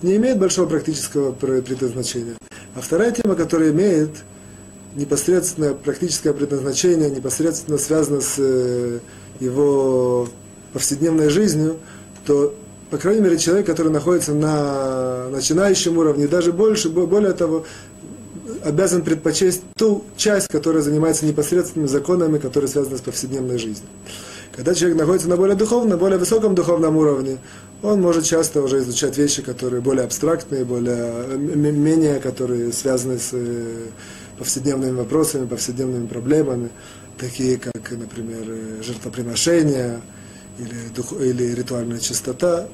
[0.03, 2.37] не имеет большого практического предназначения,
[2.75, 4.11] а вторая тема, которая имеет
[4.95, 9.01] непосредственно практическое предназначение, непосредственно связано с э,
[9.41, 10.29] его
[10.73, 11.79] повседневной жизнью,
[12.27, 12.55] то,
[12.91, 17.65] по крайней мере, человек, который находится на начинающем уровне, даже больше, более того,
[18.65, 23.89] обязан предпочесть ту часть, которая занимается непосредственными законами, которые связаны с повседневной жизнью.
[24.53, 27.39] Когда человек находится на более духовном, на более высоком духовном уровне,
[27.83, 33.89] он может часто уже изучать вещи, которые более абстрактные, более, менее, которые связаны с э,
[34.39, 36.71] повседневными вопросами, повседневными проблемами,
[37.19, 40.01] такие как, например, э, жертвоприношения,
[40.59, 42.69] или, дух, или ритуальная чистота.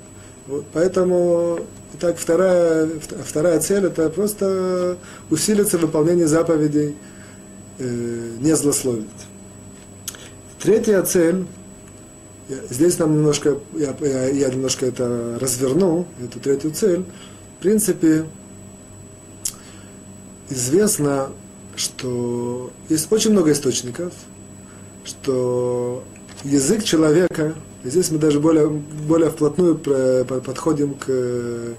[0.46, 1.60] Вот, поэтому,
[1.94, 2.88] итак, вторая,
[3.24, 4.96] вторая цель это просто
[5.30, 6.96] усилиться в выполнении заповедей,
[7.78, 9.06] э, не злословить.
[10.58, 11.46] Третья цель,
[12.68, 17.04] здесь нам немножко, я, я, я немножко это разверну, эту третью цель.
[17.58, 18.26] В принципе,
[20.48, 21.30] известно,
[21.76, 24.12] что есть очень много источников,
[25.04, 26.04] что
[26.44, 31.74] язык человека и здесь мы даже более, более вплотную подходим к э,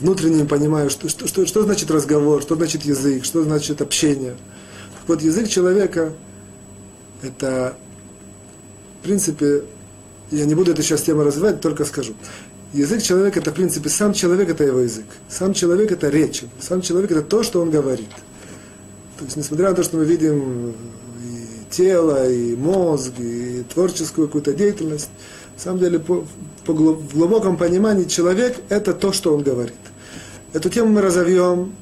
[0.00, 4.32] внутреннему пониманию, что, что, что, что значит разговор, что значит язык, что значит общение.
[4.32, 6.12] Так вот, язык человека–
[7.22, 7.76] это,
[9.00, 9.62] в принципе,
[10.32, 12.14] я не буду эту сейчас тему развивать, только скажу.
[12.72, 15.06] Язык человека– это, в принципе, сам человек– это его язык.
[15.28, 16.42] Сам человек– это речь.
[16.58, 18.08] Сам человек– это то, что он говорит.
[19.18, 20.74] То есть, несмотря на то, что мы видим
[21.72, 25.10] тело, и мозг, и творческую какую-то деятельность.
[25.56, 26.24] На самом деле, по,
[26.64, 29.74] по в глубоком понимании, человек– это то, что он говорит.
[30.52, 31.74] Эту тему мы разовьем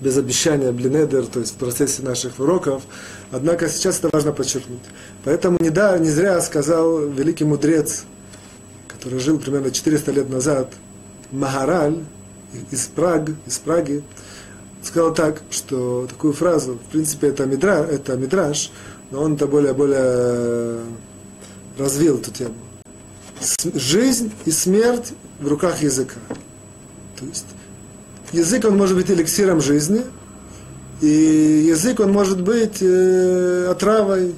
[0.00, 2.82] без обещания блинедер, то есть в процессе наших уроков.
[3.30, 4.80] Однако сейчас это важно подчеркнуть.
[5.24, 8.04] Поэтому не, да, не зря сказал великий мудрец,
[8.88, 10.72] который жил примерно 400 лет назад,
[11.30, 12.00] Магараль
[12.70, 14.02] из, Праг, из Праги,
[14.82, 18.70] сказал так, что такую фразу, в принципе, это, мидра, это мидраж,
[19.10, 20.80] но он это более-более
[21.78, 22.54] развил эту тему.
[23.74, 26.20] Жизнь и смерть в руках языка.
[27.18, 27.46] То есть
[28.32, 30.02] язык, он может быть эликсиром жизни,
[31.00, 34.34] и язык, он может быть э, отравой.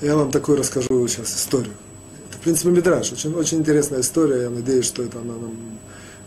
[0.00, 1.74] Я вам такую расскажу сейчас историю.
[2.42, 3.12] В принципе, Мидраш.
[3.12, 4.42] Очень, очень интересная история.
[4.42, 5.78] Я надеюсь, что это она нам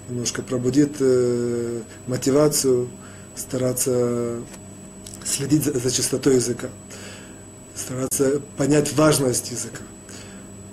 [0.07, 2.87] немножко пробудит э, мотивацию
[3.35, 4.39] стараться
[5.25, 6.69] следить за, за чистотой языка,
[7.75, 9.81] стараться понять важность языка.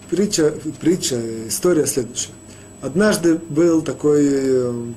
[0.08, 2.30] Притча, притча, история следующая.
[2.80, 4.92] Однажды был такой э,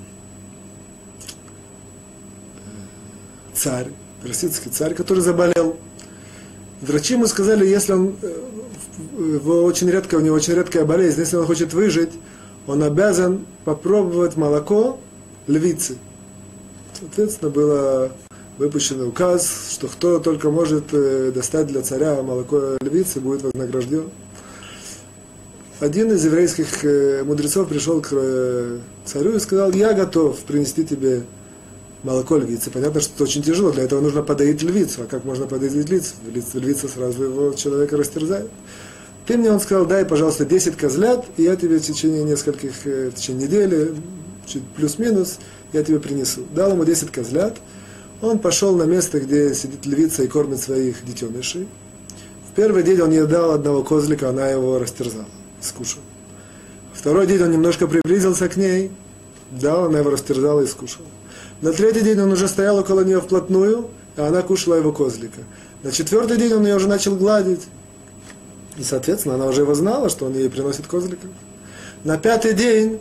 [3.52, 3.88] царь,
[4.24, 5.80] персидский царь, который заболел.
[6.82, 8.46] Врачи ему сказали, если он, э,
[9.18, 12.12] его очень редко, у него очень редкая болезнь, если он хочет выжить,
[12.68, 15.00] он обязан попробовать молоко
[15.48, 15.98] львицы.
[17.00, 18.12] Соответственно, было
[18.58, 24.10] выпущен указ, что кто только может э, достать для царя молоко львицы, будет вознагражден.
[25.82, 31.24] Один из еврейских э, мудрецов пришел к э, царю и сказал, я готов принести тебе
[32.04, 32.72] молоко львицы.
[32.72, 35.02] Понятно, что это очень тяжело, для этого нужно подоить львицу.
[35.02, 36.14] А как можно подоить львицу?
[36.54, 38.50] Львица сразу его человека растерзает.
[39.26, 43.12] Ты мне, он сказал, дай, пожалуйста, 10 козлят, и я тебе в течение нескольких, в
[43.14, 43.96] течение недели,
[44.46, 45.40] чуть плюс-минус,
[45.74, 46.44] я тебе принесу.
[46.54, 47.58] Дал ему 10 козлят,
[48.22, 51.68] он пошел на место, где сидит львица и кормит своих детенышей.
[52.52, 55.26] В первый день он ей дал одного козлика, она его растерзала,
[55.60, 56.04] скушала.
[56.94, 58.92] Второй день он немножко приблизился к ней,
[59.52, 61.08] дал, она его растерзала и скушала.
[61.62, 65.42] На третий день он уже стоял около нее вплотную, а она кушала его козлика.
[65.84, 67.62] На четвертый день он ее уже начал гладить.
[68.78, 71.28] И, соответственно, она уже его знала, что он ей приносит козлика.
[72.04, 73.00] На пятый день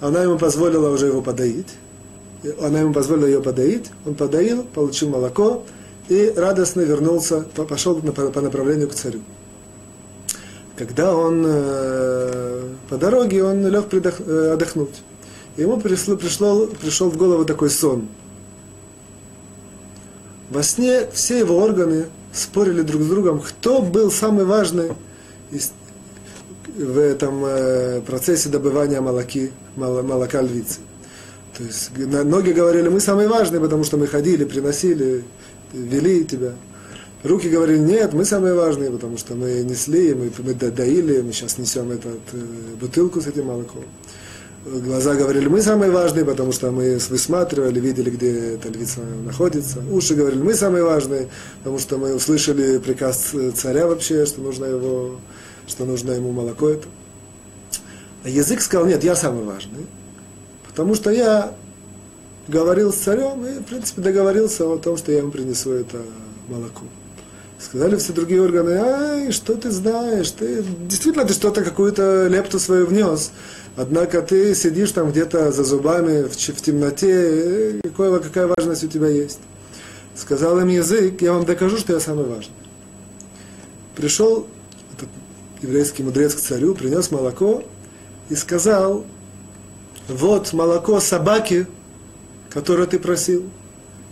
[0.00, 1.68] она ему позволила уже его подоить
[2.60, 5.64] она ему позволила ее подоить, он подоил, получил молоко
[6.08, 9.20] и радостно вернулся, пошел по направлению к царю.
[10.76, 15.02] Когда он э, по дороге, он лег э, отдохнуть.
[15.56, 18.08] Ему пришло, пришло, пришел в голову такой сон.
[20.50, 24.92] Во сне все его органы спорили друг с другом, кто был самый важный
[26.76, 30.80] в этом э, процессе добывания молоки, молока львицы.
[31.56, 35.24] То есть ноги говорили, мы самые важные, потому что мы ходили, приносили,
[35.72, 36.52] вели тебя.
[37.22, 41.58] Руки говорили, нет, мы самые важные, потому что мы несли, мы, мы доили, мы сейчас
[41.58, 42.38] несем этот, э,
[42.80, 43.84] бутылку с этим молоком.
[44.64, 49.80] Глаза говорили, мы самые важные, потому что мы высматривали, видели, где эта львица находится.
[49.90, 55.16] Уши говорили, мы самые важные, потому что мы услышали приказ царя вообще, что нужно, его,
[55.66, 56.86] что нужно ему молоко это.
[58.22, 59.84] А язык сказал, нет, я самый важный.
[60.68, 61.54] Потому что я
[62.46, 65.98] говорил с царем и, в принципе, договорился о том, что я ему принесу это
[66.48, 66.84] молоко.
[67.58, 72.86] Сказали все другие органы, ай, что ты знаешь, ты действительно ты что-то, какую-то лепту свою
[72.86, 73.30] внес,
[73.76, 79.08] однако ты сидишь там где-то за зубами в, в темноте, какое, какая важность у тебя
[79.08, 79.40] есть.
[80.14, 82.54] Сказал им язык, я вам докажу, что я самый важный.
[83.96, 84.46] Пришел
[84.94, 85.08] этот
[85.62, 87.62] еврейский мудрец к царю, принес молоко
[88.28, 89.04] и сказал,
[90.08, 91.66] вот молоко собаки,
[92.50, 93.44] которое ты просил.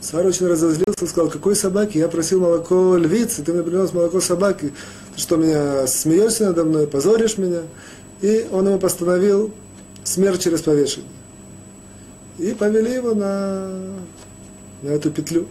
[0.01, 1.99] Царь очень разозлился, сказал, какой собаки?
[1.99, 4.73] Я просил молоко львицы, ты мне принес молоко собаки.
[5.15, 7.63] Ты что, меня смеешься надо мной, позоришь меня?
[8.21, 9.53] И он ему постановил
[10.05, 11.11] смерть через повешение.
[12.39, 13.71] И повели его на,
[14.83, 15.47] на эту петлю.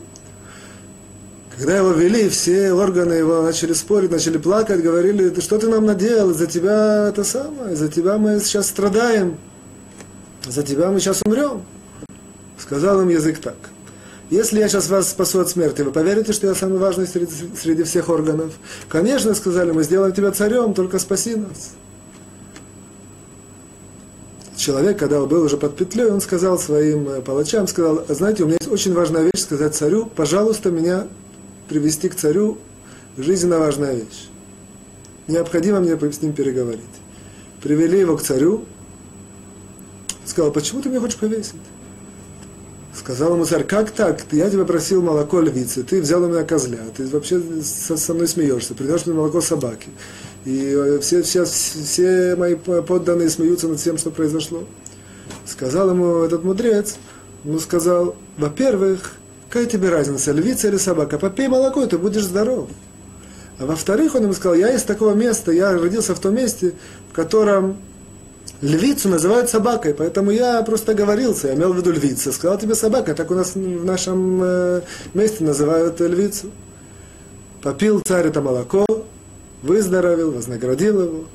[1.55, 5.85] Когда его вели, все органы его начали спорить, начали плакать, говорили, ты что ты нам
[5.85, 9.37] наделал, за тебя это самое, за тебя мы сейчас страдаем
[10.49, 11.63] за тебя мы сейчас умрем.
[12.57, 13.55] Сказал им язык так.
[14.29, 17.83] Если я сейчас вас спасу от смерти, вы поверите, что я самый важный среди, среди
[17.83, 18.53] всех органов?
[18.87, 21.71] Конечно, сказали, мы сделаем тебя царем, только спаси нас.
[24.59, 28.57] Человек, когда был уже под петлей, он сказал своим э, палачам, сказал, знаете, у меня
[28.59, 31.07] есть очень важная вещь сказать царю, пожалуйста, меня
[31.69, 32.57] привести к царю,
[33.15, 34.27] жизненно важная вещь.
[35.29, 36.81] Необходимо мне с ним переговорить.
[37.63, 38.65] Привели его к царю,
[40.25, 41.55] сказал, почему ты меня хочешь повесить?
[42.93, 44.25] Сказал ему царь, как так?
[44.31, 48.27] Я тебя просил молоко львицы, ты взял у меня козля, ты вообще со, со мной
[48.27, 49.89] смеешься, принес мне молоко собаки.
[50.45, 54.63] И э, все, все, все мои подданные смеются над тем, что произошло.
[55.45, 56.95] Сказал ему этот мудрец,
[57.43, 59.13] ну сказал, во-первых,
[59.47, 61.19] какая тебе разница, львица или собака?
[61.19, 62.69] Попей молоко, и ты будешь здоров.
[63.59, 66.73] А во-вторых, он ему сказал, я из такого места, я родился в том месте,
[67.11, 67.77] в котором
[68.61, 72.33] Львицу называют собакой, поэтому я просто говорился, я имел в виду львица.
[72.33, 74.81] Сказал тебе собака, так у нас в нашем э,
[75.13, 76.51] месте называют львицу.
[77.61, 78.85] Попил царь это молоко,
[79.61, 81.25] выздоровел, вознаградил его.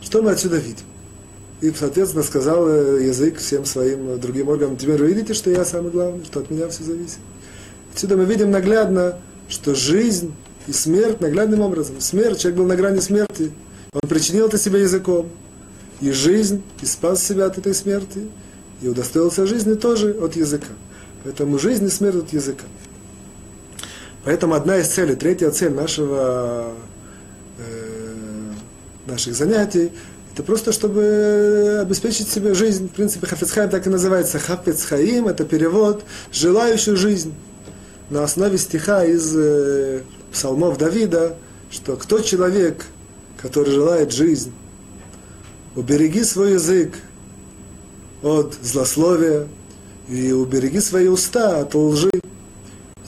[0.00, 0.86] Что мы отсюда видим?
[1.60, 5.90] И, соответственно, сказал э, язык всем своим другим органам, теперь вы видите, что я самый
[5.90, 7.18] главный, что от меня все зависит.
[7.92, 9.18] Отсюда мы видим наглядно,
[9.50, 10.34] что жизнь
[10.66, 12.00] и смерть наглядным образом.
[12.00, 13.52] Смерть, человек был на грани смерти,
[13.92, 15.28] он причинил это себе языком.
[16.00, 18.28] И жизнь, и спас себя от этой смерти,
[18.80, 20.68] и удостоился жизни тоже от языка.
[21.24, 22.64] Поэтому жизнь и смерть от языка.
[24.24, 26.72] Поэтому одна из целей, третья цель нашего,
[27.58, 28.52] э,
[29.06, 29.90] наших занятий,
[30.32, 32.88] это просто чтобы обеспечить себе жизнь.
[32.88, 34.38] В принципе, Хафецхайм так и называется.
[34.38, 37.34] Хафецхаим– это перевод «желающий жизнь»
[38.10, 41.36] на основе стиха из э, псалмов Давида,
[41.70, 42.86] что кто человек,
[43.36, 44.52] который желает жизнь,
[45.78, 46.98] убереги свой язык
[48.20, 49.46] от злословия
[50.08, 52.10] и убереги свои уста от лжи.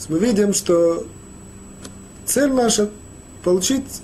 [0.09, 1.05] Мы видим, что
[2.25, 2.89] цель наша–
[3.45, 4.03] получить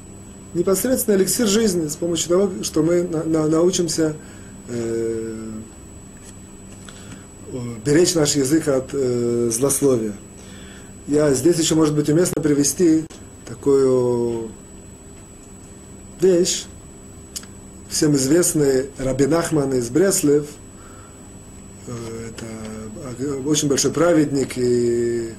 [0.52, 4.16] непосредственно эликсир жизни с помощью того, что мы на, на, научимся
[4.68, 5.50] э,
[7.84, 10.14] беречь наш язык от э, злословия.
[11.06, 13.04] Я здесь еще, может быть, уместно привести
[13.46, 14.50] такую
[16.20, 16.66] вещь,
[17.96, 20.44] всем известный Рабин Ахман из Бреслев,
[21.86, 21.92] э,
[22.28, 25.30] это очень большой праведник и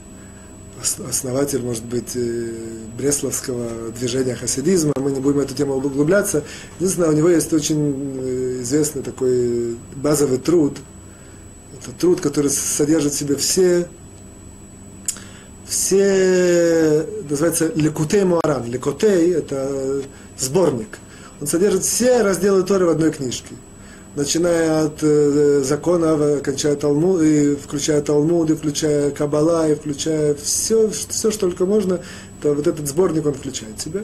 [1.08, 2.52] основатель, может быть, э,
[2.98, 4.94] бресловского движения хасидизма.
[4.96, 6.44] Мы не будем эту тему углубляться.
[6.80, 10.80] Единственное, у него есть очень э, известный такой базовый труд.
[11.80, 13.88] Это труд, который содержит в себе все
[15.68, 18.66] все, называется Лекутей Муаран.
[18.66, 20.02] Лекутей– это
[20.40, 20.98] сборник.
[21.40, 23.56] Он содержит все разделы Торы в одной книжке.
[24.16, 30.90] Начиная от э, закона, кончая Талмуд, и включая Талмуд, и включая Каббала, и включая все,
[30.90, 32.00] все, что только можно,
[32.42, 34.02] то вот этот сборник он включает в себя.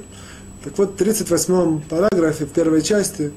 [0.64, 3.32] Так вот, в 38-м параграфе, в первой части,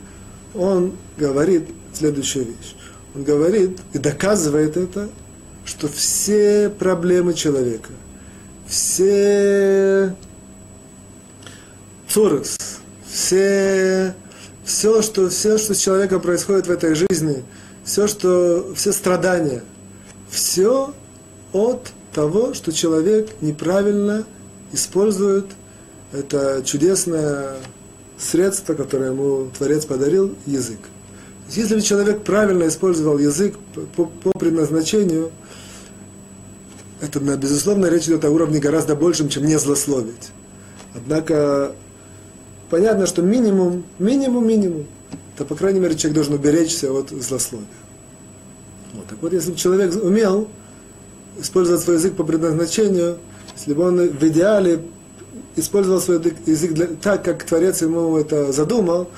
[0.54, 2.76] он говорит следующую вещь.
[3.14, 5.08] Он говорит и доказывает это,
[5.64, 7.90] что все проблемы человека–
[8.66, 10.14] все
[12.08, 12.56] цурус,
[13.16, 14.14] все,
[14.62, 17.44] все, что, все, что с человеком происходит в этой жизни,
[17.82, 19.62] все, что, все страдания,
[20.28, 20.92] все
[21.54, 24.26] от того, что человек неправильно
[24.72, 25.46] использует
[26.12, 27.56] это чудесное
[28.18, 30.80] средство, которое ему Творец подарил, язык.
[31.50, 33.56] Если бы человек правильно использовал язык
[33.96, 35.30] по, по предназначению–
[37.00, 40.30] это, безусловно, речь идет о уровне гораздо большем, чем не злословить.
[40.94, 41.74] Однако,
[42.70, 44.86] понятно, что минимум, минимум, минимум,
[45.36, 47.66] то, по крайней мере, человек должен уберечься от злословия.
[48.94, 49.06] Вот.
[49.06, 50.48] Так вот, если бы человек умел
[51.38, 53.18] использовать свой язык по предназначению,
[53.56, 54.82] если бы он в идеале
[55.56, 59.08] использовал свой язык для, так, как Творец ему это задумал,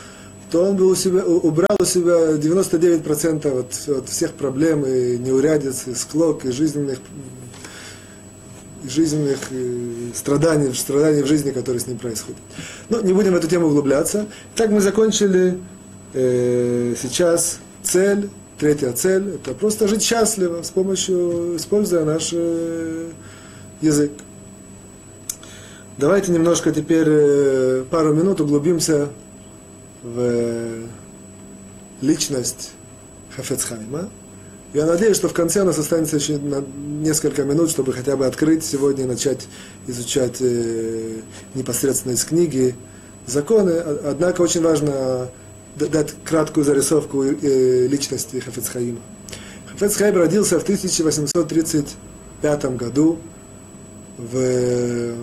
[0.51, 5.86] то он бы у себя, убрал у себя 99% от, от всех проблем и неурядиц,
[5.88, 6.99] и склок, и жизненных
[8.87, 9.39] жизненных
[10.14, 12.41] страданий, страданий в жизни, которые с ним происходят.
[12.89, 14.26] Но не будем в эту тему углубляться.
[14.55, 15.59] Так мы закончили
[16.14, 23.11] э, сейчас цель, третья цель, это просто жить счастливо с помощью, используя наш э,
[23.81, 24.12] язык.
[25.97, 29.09] Давайте немножко теперь э, пару минут углубимся
[30.03, 30.87] в э,
[32.01, 32.72] личность
[33.35, 34.09] Хафецхайма.
[34.75, 38.62] Я надеюсь, что в конце у нас останется еще несколько минут, чтобы хотя бы открыть
[38.62, 39.49] сегодня и начать
[39.87, 41.21] изучать э,
[41.55, 42.75] непосредственно из книги
[43.27, 43.71] законы.
[43.71, 45.31] Однако очень важно
[45.77, 48.99] дать краткую зарисовку э, личности Хафецхаима.
[49.73, 53.19] Хафецхаим родился в 1835 году
[54.19, 55.14] в,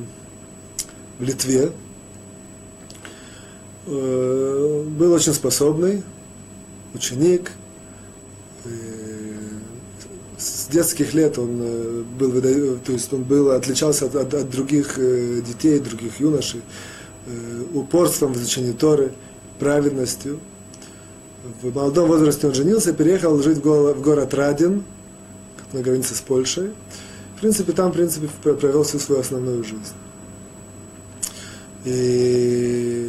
[1.19, 1.71] в Литве.
[3.85, 6.01] Э, был очень способный
[6.95, 7.51] ученик–
[10.65, 12.41] с детских лет он э, был,
[12.79, 16.61] то есть он был, отличался от, от, от других э, детей, других юношей,
[17.27, 19.11] э, упорством в изучении Торы,
[19.59, 20.39] праведностью.
[21.61, 24.83] В молодом возрасте он женился, переехал жить в город Радин,
[25.57, 26.71] как на границе с Польшей.
[27.35, 29.93] В принципе, там, в принципе, провел всю свою основную жизнь.
[31.83, 33.04] И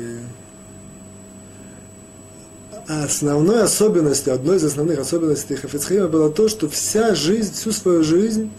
[2.89, 8.51] основной особенностью, одной из основных особенностей Хафицхаима было то, что вся жизнь, всю свою жизнь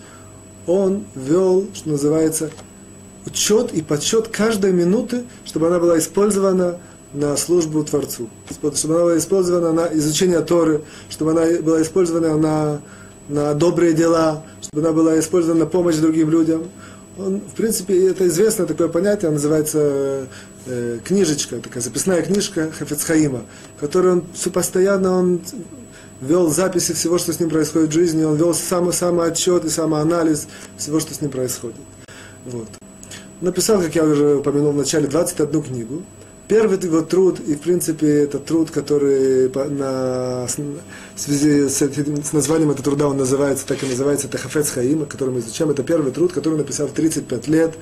[0.66, 2.52] он вел, что называется,
[3.26, 6.80] учет и подсчет каждой минуты, чтобы она была использована
[7.14, 12.82] на службу Творцу, чтобы она была использована на изучение Торы, чтобы она была использована на,
[13.30, 16.64] на добрые дела, чтобы она была использована на помощь другим людям.
[17.18, 20.28] Он, в принципе, это известное такое понятие, называется
[20.68, 23.46] э, книжечка, такая записная книжка Хафецхаима,
[23.80, 25.42] которую он все постоянно он
[26.22, 29.70] вел записи всего, что с ним происходит в жизни, он вел самый, самый отчет и
[29.70, 30.48] самоанализ
[30.78, 31.78] всего, что с ним происходит.
[32.46, 32.68] Вот.
[33.42, 36.04] Написал, как я уже упомянул в начале, 21 книгу.
[36.48, 42.72] Первый его труд, и в принципе это труд, который на, в связи с, с названием
[42.72, 45.72] этого труда он называется, так и называется, это Хафец Хаима, который мы изучаем.
[45.72, 47.74] Это первый труд, который написал в 35 лет.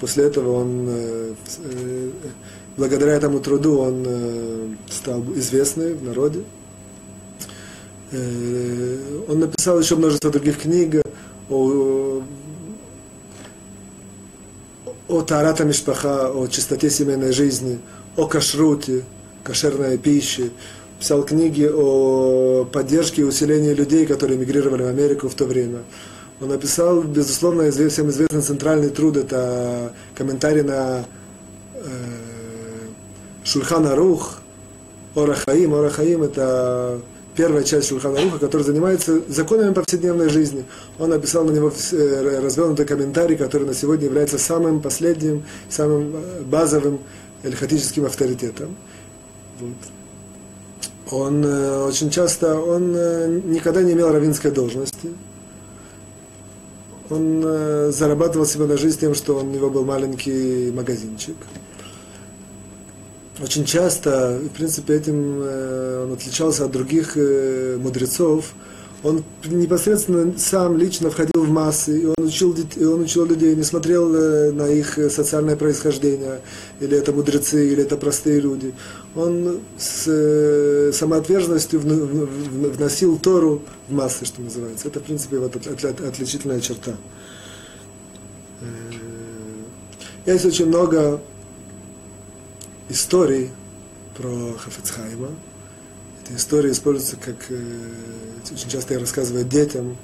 [0.00, 2.10] После этого он, э, э,
[2.76, 6.44] благодаря этому труду, он э, стал известный в народе.
[9.28, 11.02] Он написал еще множество других книг
[11.50, 12.22] о
[15.08, 17.80] о Тарата Мишпаха, о чистоте семейной жизни,
[18.16, 19.04] о кашруте,
[19.42, 20.50] кошерной пище,
[20.98, 25.80] писал книги о поддержке и усилении людей, которые мигрировали в Америку в то время.
[26.40, 31.04] Он написал, безусловно, всем известный центральный труд, это комментарий на
[31.74, 31.80] э,
[33.42, 34.40] Шульхана Рух,
[35.16, 35.74] Орахаим.
[35.74, 37.00] Орахаим это
[37.34, 40.64] первая часть Шульхана Руха, которая занимается законами повседневной жизни.
[40.98, 46.42] Он написал на него э, развернутый комментарий, который на сегодня является самым последним, самым э,
[46.42, 47.00] базовым
[47.42, 48.76] эльхатическим авторитетом.
[49.60, 49.76] Вот.
[51.10, 52.92] Он э, очень часто, он
[53.50, 55.08] никогда не имел равинской должности.
[57.10, 61.36] Он э, зарабатывал себе на жизнь тем, что у него был маленький магазинчик.
[63.40, 68.52] Очень часто, в принципе, этим э, он отличался от других э, мудрецов,
[69.04, 73.62] он непосредственно сам лично входил в массы, и он учил, и он учил людей, не
[73.62, 76.40] смотрел э, на их э, социальное происхождение,
[76.80, 78.74] или это мудрецы, или это простые люди.
[79.14, 84.88] Он с э, самоотверженностью вносил Тору в массы, что называется.
[84.88, 86.96] Это, в принципе, вот отличительная черта.
[90.26, 91.22] Есть очень много
[92.88, 93.50] историй
[94.16, 95.30] про Хафецхайма.
[96.28, 97.36] Эти истории используются как
[98.52, 99.96] очень часто я рассказываю детям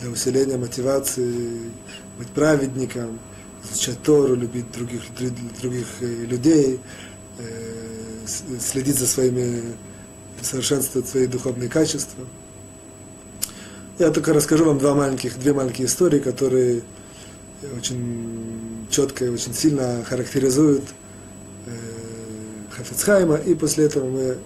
[0.00, 1.70] для усиления мотивации
[2.18, 3.18] быть праведником,
[3.64, 5.02] изучать Тору, любить других,
[5.60, 6.80] других э, людей,
[7.38, 8.26] э,
[8.60, 9.62] следить за своими,
[10.42, 12.24] совершенствовать свои духовные качества.
[13.98, 16.82] Я только расскажу вам два маленьких, две маленькие истории, которые
[17.76, 20.84] очень четко и очень сильно характеризуют
[21.66, 21.70] э,
[22.70, 24.38] Хафицхайма, и после этого мы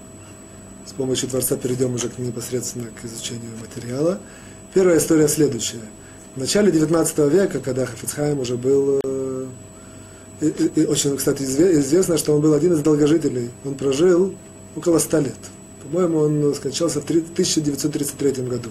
[0.89, 4.21] с помощью Творца перейдем уже к, непосредственно к изучению материала.
[4.73, 5.83] Первая история следующая.
[6.35, 8.99] В начале 19 века, когда Хафицхайм уже был...
[9.05, 9.47] Э,
[10.41, 13.51] и, и, очень, кстати, известно, что он был один из долгожителей.
[13.67, 14.35] Он прожил
[14.77, 15.37] около 100 лет.
[15.83, 18.71] По-моему, он скончался в 1933 году.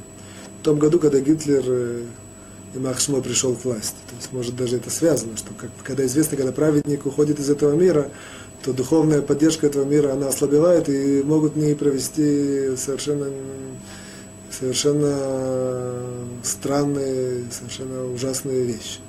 [0.62, 2.02] В том году, когда Гитлер э,
[2.74, 3.98] и Махшмо пришел к власти.
[4.10, 7.76] То есть, может, даже это связано, что как, когда известно, когда праведник уходит из этого
[7.76, 8.10] мира,
[8.64, 13.28] то духовная поддержка этого мира, она ослабевает и могут не провести совершенно,
[14.52, 16.04] совершенно
[16.44, 19.00] странные, совершенно ужасные вещи.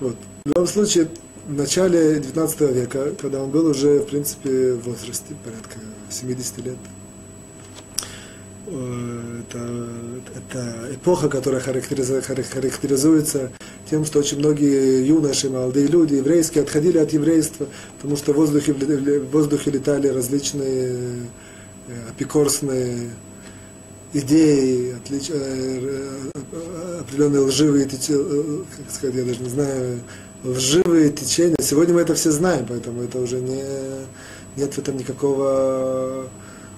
[0.00, 0.16] Вот.
[0.44, 1.08] В любом случае,
[1.46, 5.78] в начале 19 века, когда он был уже, в принципе, в возрасте, порядка
[6.10, 6.76] 70 лет,
[8.70, 9.88] это,
[10.36, 13.50] это эпоха, которая характеризуется
[13.88, 17.66] тем, что очень многие юноши, молодые люди, еврейские, отходили от еврейства,
[17.96, 21.26] потому что в воздухе, в воздухе летали различные
[21.88, 23.10] э, апикорсные
[24.12, 26.30] идеи, отлич, э,
[27.00, 30.00] определенные лживые течения, э, как сказать, я даже не знаю,
[30.44, 31.56] лживые течения.
[31.60, 33.64] Сегодня мы это все знаем, поэтому это уже не,
[34.56, 36.28] нет в этом никакого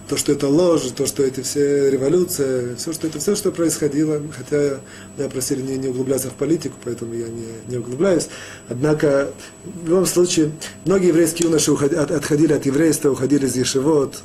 [0.08, 4.20] то, что это ложь, то, что эти все революции, все, что это все, что происходило,
[4.36, 4.80] хотя
[5.16, 8.28] меня просили не, не углубляться в политику, поэтому я не, не углубляюсь.
[8.68, 9.30] Однако,
[9.64, 10.52] в любом случае,
[10.84, 14.22] многие еврейские юноши уходи, от, отходили от еврейства, уходили из Ешевод,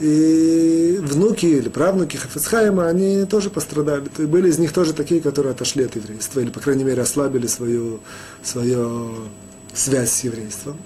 [0.00, 4.04] и внуки или правнуки Хафицхайма, они тоже пострадали.
[4.18, 7.46] И были из них тоже такие, которые отошли от еврейства, или, по крайней мере, ослабили
[7.46, 8.00] свою,
[8.42, 9.28] свою
[9.74, 10.76] связь с еврейством.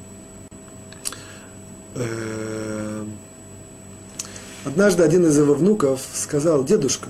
[4.67, 7.09] Э, Однажды один из его внуков сказал, дедушка,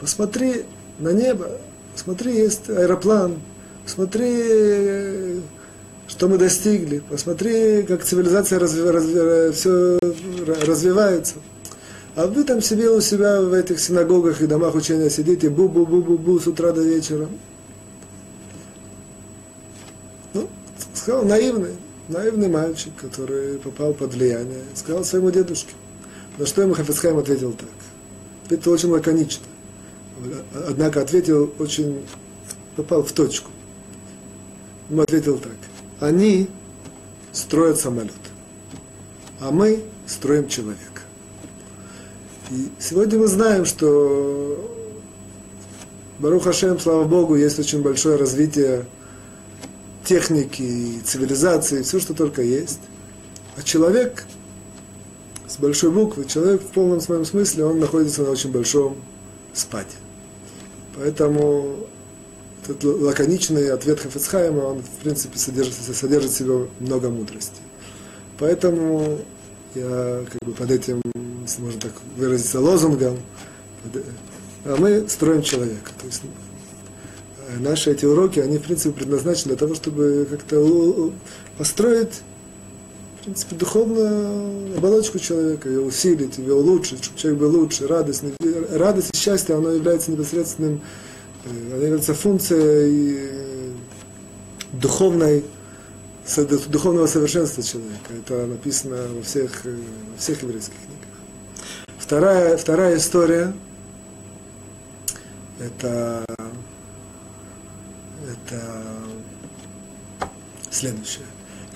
[0.00, 0.64] посмотри
[0.98, 1.48] на небо,
[1.94, 3.36] посмотри, есть аэроплан,
[3.84, 5.40] посмотри,
[6.06, 9.98] что мы достигли, посмотри, как цивилизация разви, разви, все
[10.66, 11.34] развивается.
[12.14, 16.46] А вы там себе у себя в этих синагогах и домах учения сидите, бу-бу-бу-бу-бу с
[16.46, 17.26] утра до вечера.
[20.34, 20.46] Ну,
[20.94, 21.72] сказал, наивный,
[22.08, 24.60] наивный мальчик, который попал под влияние.
[24.74, 25.72] Сказал своему дедушке,
[26.38, 27.68] на что ему Хафицхайм ответил так.
[28.46, 28.72] Ответил
[31.58, 32.04] очень
[34.90, 35.56] Он ответил так.
[36.00, 36.48] Они
[37.32, 38.12] строят самолет,
[39.40, 41.02] а мы строим человека.
[42.50, 44.70] И сегодня мы знаем, что
[46.18, 48.86] Барух Хашем, слава Богу, есть очень большое развитие
[50.04, 52.80] техники, цивилизации, все, что только есть.
[53.56, 54.24] А человек
[55.52, 58.96] с большой буквы, человек в полном своем смысле, он находится на очень большом
[59.52, 59.90] спаде.
[60.96, 61.76] Поэтому
[62.62, 67.60] этот лаконичный ответ Хафицхайма, он, в принципе, содержит, содержит в себе много мудрости.
[68.38, 69.18] Поэтому
[69.74, 71.02] я как бы под этим,
[71.42, 73.18] если можно так выразиться, лозунгом,
[74.64, 75.90] а мы строим человека.
[76.00, 76.22] То есть
[77.48, 81.12] э, наши эти уроки, они, в принципе, предназначены для того, чтобы как-то
[81.58, 82.22] построить,
[83.24, 88.34] принципе, духовную оболочку человека, ее усилить, ее улучшить, чтобы человек был лучше, радостный.
[88.70, 90.80] Радость и счастье, оно является непосредственным,
[91.44, 93.70] э, оно является функцией э,
[94.72, 95.44] духовной,
[96.68, 98.12] духовного совершенства человека.
[98.18, 101.86] Это написано во всех, во всех еврейских книгах.
[101.98, 103.52] Вторая, вторая история–
[105.60, 106.24] это,
[108.28, 108.82] это
[110.70, 111.26] следующее.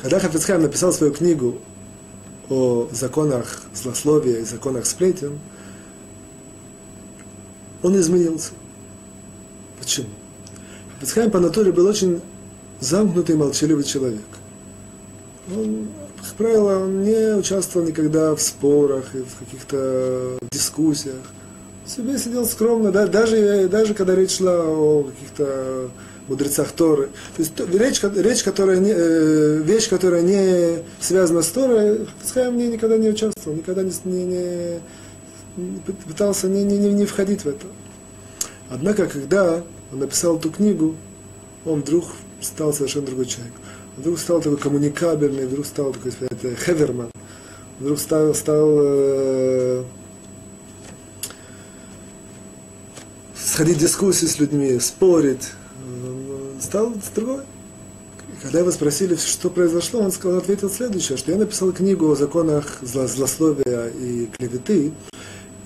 [0.07, 1.59] Когда Хафицхайм написал свою книгу
[2.49, 5.41] о законах злословия и законах сплетен,
[7.83, 8.53] он изменился.
[9.81, 10.07] Почему?
[10.95, 12.21] Хафицхайм по натуре был очень
[12.79, 14.23] замкнутый, молчаливый человек.
[15.53, 15.89] Он,
[16.23, 21.17] как правило, он не участвовал никогда в спорах и в каких-то дискуссиях
[21.85, 25.91] себе сидел скромно, да, даже, даже когда речь шла о каких-то
[26.29, 27.11] мудрецах Торы.
[27.37, 32.69] То есть речь, речь которая не, э, вещь, которая не связана с Торой, Хацхайм не
[32.69, 34.81] никогда не участвовал, никогда не, не,
[35.57, 37.67] не пытался не, не, не входить в это.
[38.69, 39.63] Однако, когда
[39.93, 40.97] он написал эту книгу,
[41.65, 42.05] он вдруг
[42.41, 43.55] стал совершенно другой человек.
[43.97, 47.11] Вдруг стал такой коммуникабельный, вдруг стал такой, сказать, хеверман,
[47.81, 49.85] вдруг стал, стал э,
[53.35, 55.49] сходить в дискуссии с людьми, спорить,
[56.61, 57.43] стал другой.
[58.43, 62.79] Когда его спросили, что произошло, он сказал, ответил следующее, что я написал книгу о законах
[62.83, 64.93] злословия и клеветы,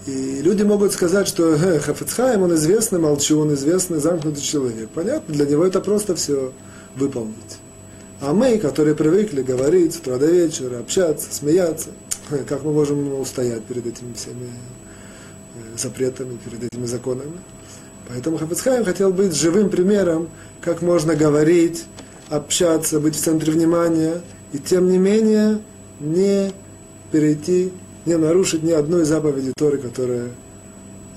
[0.07, 4.88] и люди могут сказать, что э, Хафицхайм, он известный молчун, известный замкнутый человек.
[4.95, 6.53] Понятно, для него это просто все
[6.97, 7.59] выполнить.
[8.20, 11.91] А мы, которые привыкли говорить с утра до вечера, общаться, смеяться,
[12.49, 14.49] как мы можем устоять перед этими всеми
[15.55, 17.38] э, запретами, перед этими законами?
[18.12, 20.30] Поэтому Хафицхайм хотел быть живым примером,
[20.61, 21.84] как можно говорить,
[22.28, 24.20] общаться, быть в центре внимания,
[24.52, 25.61] и тем не менее
[26.00, 26.52] не
[27.12, 27.72] перейти,
[28.06, 30.26] не нарушить ни одной заповеди Торы, которая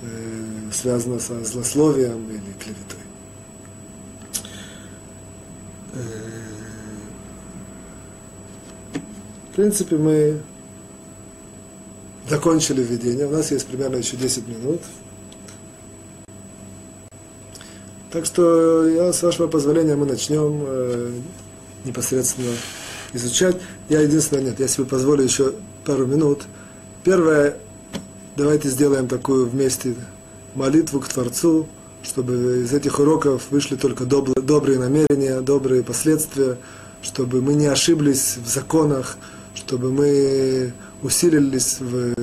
[0.02, 3.00] э, связана со злословием или клеветой.
[5.94, 5.98] Э,
[9.52, 10.42] в принципе, мы
[12.30, 13.26] закончили введение.
[13.26, 14.82] У нас есть примерно еще 10 минут.
[18.14, 21.12] Так что я, с вашего позволения, мы начнем э,
[21.84, 22.52] непосредственно
[23.12, 23.58] изучать.
[23.90, 25.54] Я единственное, нет, я себе позволю еще
[25.84, 26.44] пару минут.
[27.04, 27.58] Первое,
[28.38, 29.96] давайте сделаем такую вместе
[30.54, 31.68] молитву к Творцу,
[32.04, 36.60] чтобы из этих уроков вышли только добрые, добрые намерения, добрые последствия,
[37.02, 39.18] чтобы мы не ошиблись в законах,
[39.56, 42.14] чтобы мы усилились в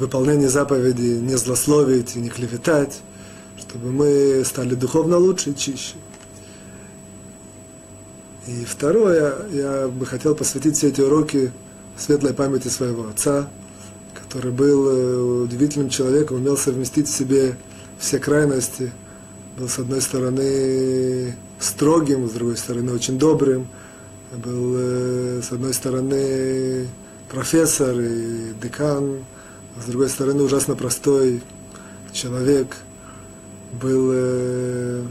[0.00, 3.00] выполнении заповеди не злословить и не клеветать,
[3.58, 5.94] чтобы мы стали духовно лучше и чище.
[8.46, 11.52] И второе, я бы хотел посвятить все эти уроки
[11.98, 13.48] светлой памяти своего отца,
[14.14, 17.56] который был э, удивительным человеком, умел совместить в себе
[17.98, 18.92] все крайности.
[19.58, 23.66] Был, с одной стороны, строгим, с другой стороны, очень добрым.
[24.32, 26.86] Был, э, с одной стороны,
[27.28, 29.24] профессор и декан,
[29.82, 31.42] с другой стороны ужасно простой
[32.12, 32.76] человек,
[33.72, 35.04] был э,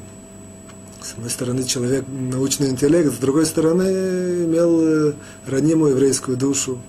[1.02, 5.14] с одной стороны человек научный интеллект, с другой стороны имел э,
[5.46, 6.82] ранимую еврейскую душу,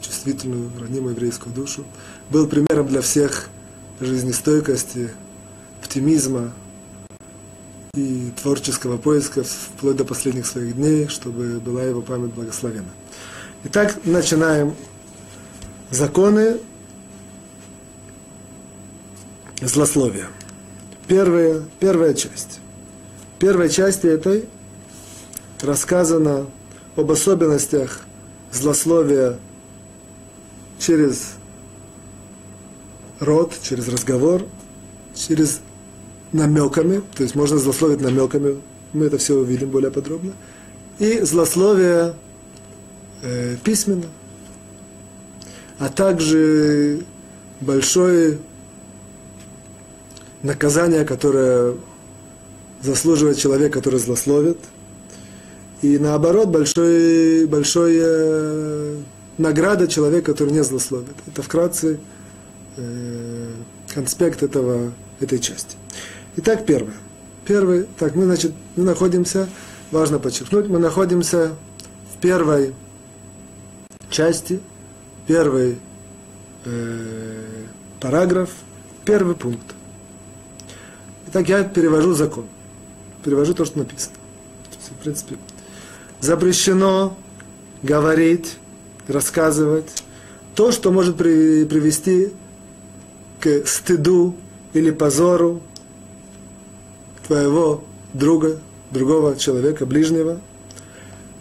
[0.00, 1.84] чувствительную ранимую еврейскую душу,
[2.30, 3.48] был примером для всех
[4.00, 5.10] жизнестойкости,
[5.80, 6.52] оптимизма
[7.94, 12.88] и творческого поиска вплоть до последних своих дней, чтобы была его память благословена.
[13.62, 14.74] Итак, начинаем
[15.90, 16.58] законы
[19.68, 20.28] злословия.
[21.06, 22.60] Первая, первая часть.
[23.36, 24.44] В первой части этой
[25.60, 26.46] рассказано
[26.96, 28.02] об особенностях
[28.52, 29.38] злословия
[30.78, 31.34] через
[33.20, 34.42] рот, через разговор,
[35.14, 35.60] через
[36.32, 38.60] намеками, то есть можно злословить намеками,
[38.92, 40.32] мы это все увидим более подробно,
[40.98, 42.14] и злословие
[43.22, 44.06] э, письменно,
[45.78, 47.04] а также
[47.60, 48.38] большое
[50.44, 51.74] наказание, которое
[52.82, 54.58] заслуживает человек, который злословит,
[55.82, 58.96] и наоборот, большой, большой э,
[59.38, 61.14] награда человека, который не злословит.
[61.26, 61.98] Это вкратце
[62.76, 63.50] э,
[63.92, 65.76] конспект этого, этой части.
[66.36, 66.94] Итак, первое.
[67.46, 69.48] Первый, так, мы, значит, мы находимся,
[69.90, 71.52] важно подчеркнуть, мы находимся
[72.14, 72.74] в первой
[74.10, 74.60] части,
[75.26, 75.78] первый
[76.64, 77.42] э,
[78.00, 78.50] параграф,
[79.04, 79.74] первый пункт.
[81.34, 82.46] Итак, я перевожу закон.
[83.24, 84.14] Перевожу то, что написано.
[85.00, 85.36] В принципе,
[86.20, 87.16] запрещено
[87.82, 88.58] говорить,
[89.08, 90.04] рассказывать
[90.54, 92.28] то, что может при, привести
[93.40, 94.36] к стыду
[94.74, 95.60] или позору
[97.26, 97.82] твоего
[98.12, 98.60] друга,
[98.92, 100.40] другого человека, ближнего,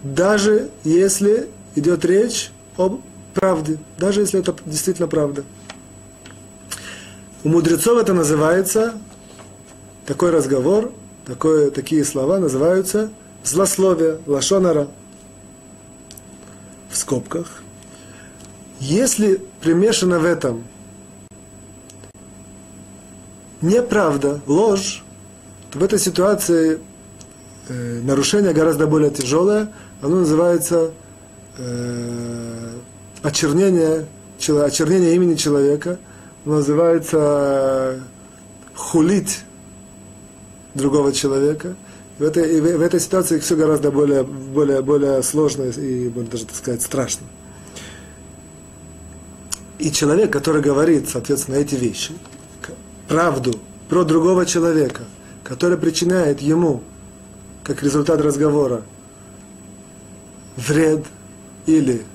[0.02, 3.02] даже если идет речь об
[3.36, 5.44] правде, даже если это действительно правда.
[7.44, 8.96] У мудрецов это называется,
[10.06, 10.92] такой разговор,
[11.26, 13.12] такое, такие слова называются
[13.44, 14.88] злословие, лашонара,
[16.90, 17.64] в скобках.
[18.80, 20.64] Если примешано в этом
[23.62, 25.04] неправда, ложь,
[25.72, 26.80] то в этой ситуации
[27.70, 30.94] э, нарушение гораздо более тяжелое, оно называется
[31.58, 32.70] э,
[33.24, 34.06] очернение,
[34.38, 35.98] очернение имени человека,
[36.46, 38.02] называется
[38.76, 39.40] хулить
[40.74, 41.76] другого человека.
[42.20, 46.56] В этой, в этой ситуации все гораздо более, более, более сложно и, можно даже так
[46.56, 47.26] сказать, страшно.
[49.80, 52.14] И человек, который говорит, соответственно, эти вещи,
[53.08, 53.60] правду
[53.90, 55.04] про другого человека,
[55.44, 56.82] который причиняет ему,
[57.64, 58.84] как результат разговора,
[60.56, 61.06] вред
[61.66, 62.06] или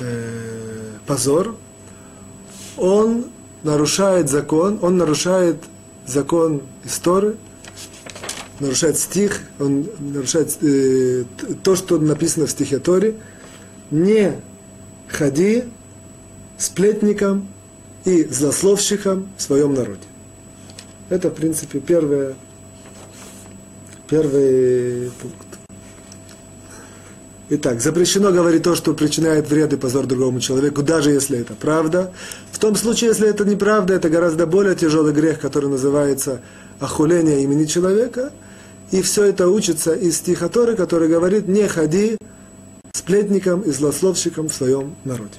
[0.00, 1.54] э, позор,
[2.76, 3.26] он
[3.62, 5.62] нарушает закон, он нарушает
[6.06, 7.36] закон истории,
[8.60, 11.24] нарушает стих, он нарушает э,
[11.62, 13.14] то, что написано в стихе Торе,
[13.90, 14.40] не
[15.06, 15.64] ходи
[16.56, 17.48] сплетником
[18.04, 20.02] и злословщиком в своем народе.
[21.08, 22.34] Это, в принципе, первое,
[24.08, 25.57] первый пункт.
[27.50, 32.12] Итак, запрещено говорить то, что причиняет вред и позор другому человеку, даже если это правда.
[32.52, 36.42] В том случае, если это неправда, это гораздо более тяжелый грех, который называется
[36.78, 38.32] охуление имени человека.
[38.90, 42.18] И все это учится из стиха Торы, который говорит, не ходи
[42.92, 45.38] сплетником и злословщиком в своем народе.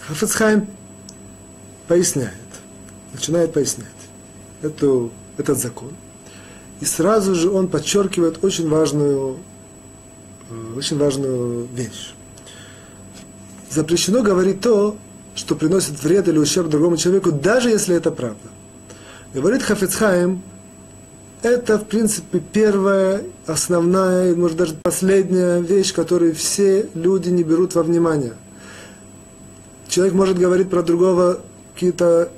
[0.00, 0.66] Хафицхайм
[1.86, 2.32] поясняет,
[3.12, 3.86] начинает пояснять
[4.62, 5.92] эту, этот закон–
[6.80, 9.36] и сразу же он подчеркивает очень важную,
[10.50, 12.14] э, очень важную вещь.
[13.70, 14.96] Запрещено говорить то,
[15.34, 18.48] что приносит вред или ущерб другому человеку, даже если это правда.
[19.34, 20.42] Говорит Хафицхайм,
[21.42, 27.82] это, в принципе, первая, основная, может даже последняя вещь, которую все люди не берут во
[27.82, 28.32] внимание.
[29.88, 31.40] Человек может говорить про другого
[31.74, 32.30] какие-то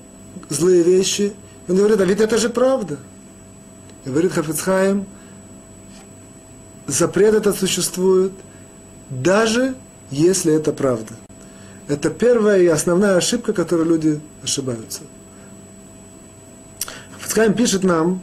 [0.49, 1.33] злые вещи,
[1.69, 2.99] он говорит, а ведь это же правда–
[4.09, 5.07] Говорит Хафицхайм,
[6.87, 8.33] запрет этот существует,
[9.11, 9.75] даже
[10.11, 11.13] если это правда.
[11.89, 15.01] Это первая и основная ошибка, которой люди ошибаются.
[17.13, 18.23] Хафицхайм пишет нам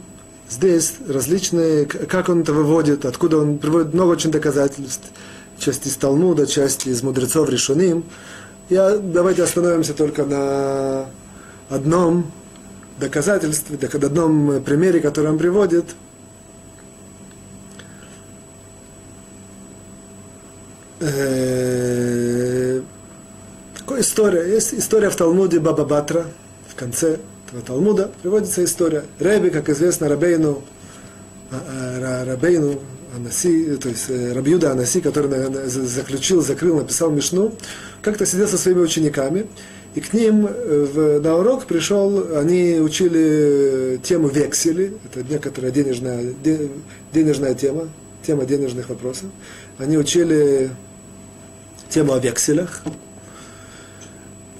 [0.50, 5.06] здесь различные, как он это выводит, откуда он приводит много очень доказательств,
[5.56, 8.02] часть из Талмуда, часть из мудрецов решеним.
[8.70, 11.06] Я, давайте остановимся только на
[11.68, 12.32] одном
[12.98, 15.84] доказательстве, так, одном примере, который он приводит,
[21.00, 22.80] э,
[23.78, 24.52] такая история.
[24.52, 26.26] Есть история в Талмуде Баба Батра,
[26.68, 29.04] в конце этого Талмуда приводится история.
[29.18, 30.62] Реби, как известно, Рабейну,
[31.50, 31.62] а,
[32.00, 32.80] а, Рабейну
[33.14, 35.30] Анаси, то есть э, Рабиуда Анаси, который
[35.66, 37.54] заключил, закрыл, написал Мишну,
[38.02, 39.46] как-то сидел со своими учениками,
[39.96, 46.34] и к ним э, в, на урок пришел, они учили тему вексели, это некоторая денежная,
[47.14, 47.88] денежная тема,
[48.22, 49.30] тема денежных вопросов.
[49.78, 50.70] Они учили
[51.88, 52.82] тему о векселях.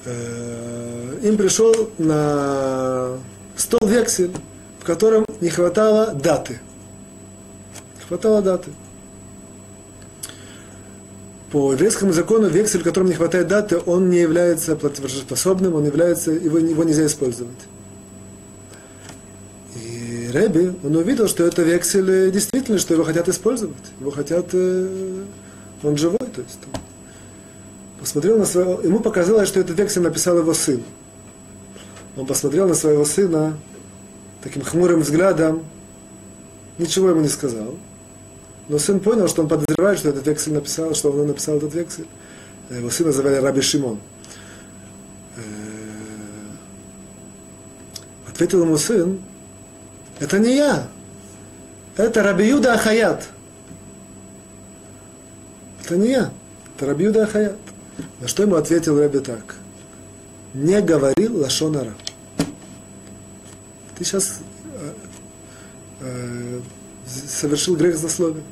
[0.05, 3.19] Э, им пришел на
[3.55, 4.31] стол вексель,
[4.79, 6.59] в котором не хватало даты.
[7.99, 8.71] Не хватало даты.
[11.51, 16.57] По еврейскому закону вексель, которому не хватает даты, он не является платежеспособным, он является, его,
[16.57, 17.57] его нельзя использовать.
[19.75, 23.77] И Рэби, он увидел, что это вексель э, действительно, что его хотят использовать.
[24.01, 25.23] Его хотят, э,
[25.83, 26.59] он живой, то есть.
[28.01, 30.83] Посмотрел на своего, ему показалось, что этот вексель написал его сын.
[32.17, 33.57] Он посмотрел на своего сына
[34.43, 35.63] таким хмурым взглядом,
[36.77, 37.75] ничего ему не сказал.
[38.69, 42.07] Но сын понял, что он подозревает, что этот вексель написал, что он написал этот вексель.
[42.69, 43.99] Его сына звали Раби Шимон.
[45.37, 45.41] Э,
[48.29, 49.19] ответил ему сын,
[50.19, 50.87] это не я,
[51.95, 53.29] это Раби Юда Ахаят.
[55.83, 56.31] Это не я,
[56.75, 57.55] это Раби Юда Ахаят.
[58.19, 59.55] На что ему ответил Раби так.
[60.53, 61.93] Не говорил Лашонара.
[63.97, 64.39] Ты сейчас
[64.73, 64.91] э,
[66.01, 66.59] э,
[67.05, 68.43] совершил грех злословия.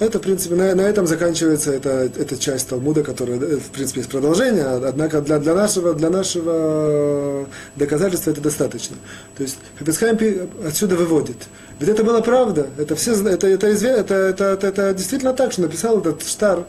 [0.00, 4.00] Это, в принципе, на, на этом заканчивается эта, эта часть Талмуда, которая, э, в принципе,
[4.00, 8.96] есть продолжение, однако для, для, нашего, для нашего доказательства это достаточно.
[9.36, 10.16] То есть Хафицхайм
[10.64, 11.48] отсюда выводит.
[11.80, 15.62] Ведь это была правда, это, все, это, это, это, это, это, это, действительно так, что
[15.62, 16.64] написал этот штар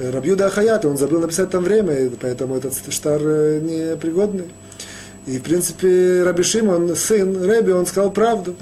[0.00, 4.50] э, Рабьюда Ахаят, он забыл написать там время, и поэтому этот штар э, непригодный.
[5.26, 8.56] И, в принципе, Раби Шимон, сын Рэби, он сказал правду.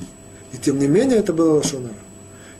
[0.52, 1.94] И тем не менее это было Лошонара.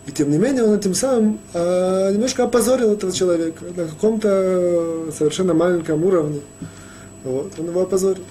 [0.07, 5.55] И тем не менее он этим самым э, немножко опозорил этого человека на каком-то совершенно
[5.55, 6.41] маленьком уровне.
[7.23, 8.25] Вот, он его опозорил.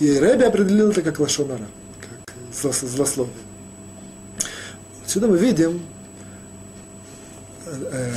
[0.00, 1.66] И Рэби определил это как лошонара,
[2.00, 3.34] как злословие.
[5.04, 5.82] Отсюда мы видим,
[7.66, 8.12] э,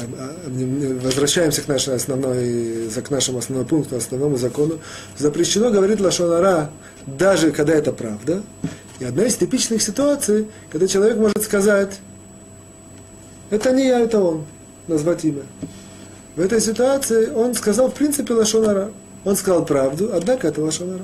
[0.47, 4.79] э, возвращаемся к, нашей основной, к нашему основному пункту, основному закону,
[5.17, 6.71] запрещено говорить лошонара,
[7.05, 8.41] даже когда это правда.
[8.99, 11.99] И одна из типичных ситуаций, когда человек может сказать,
[13.49, 14.45] это не я, это он.
[14.87, 15.43] Назвать имя.
[16.35, 18.91] В этой ситуации он сказал, в принципе, Лашонара.
[19.25, 21.03] Он сказал правду, однако это Лашонара.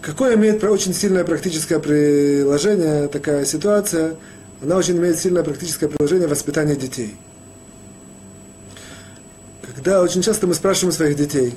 [0.00, 4.16] Какое имеет очень сильное практическое приложение такая ситуация?
[4.62, 7.14] Она очень имеет сильное практическое приложение воспитания детей.
[9.62, 11.54] Когда очень часто мы спрашиваем своих детей,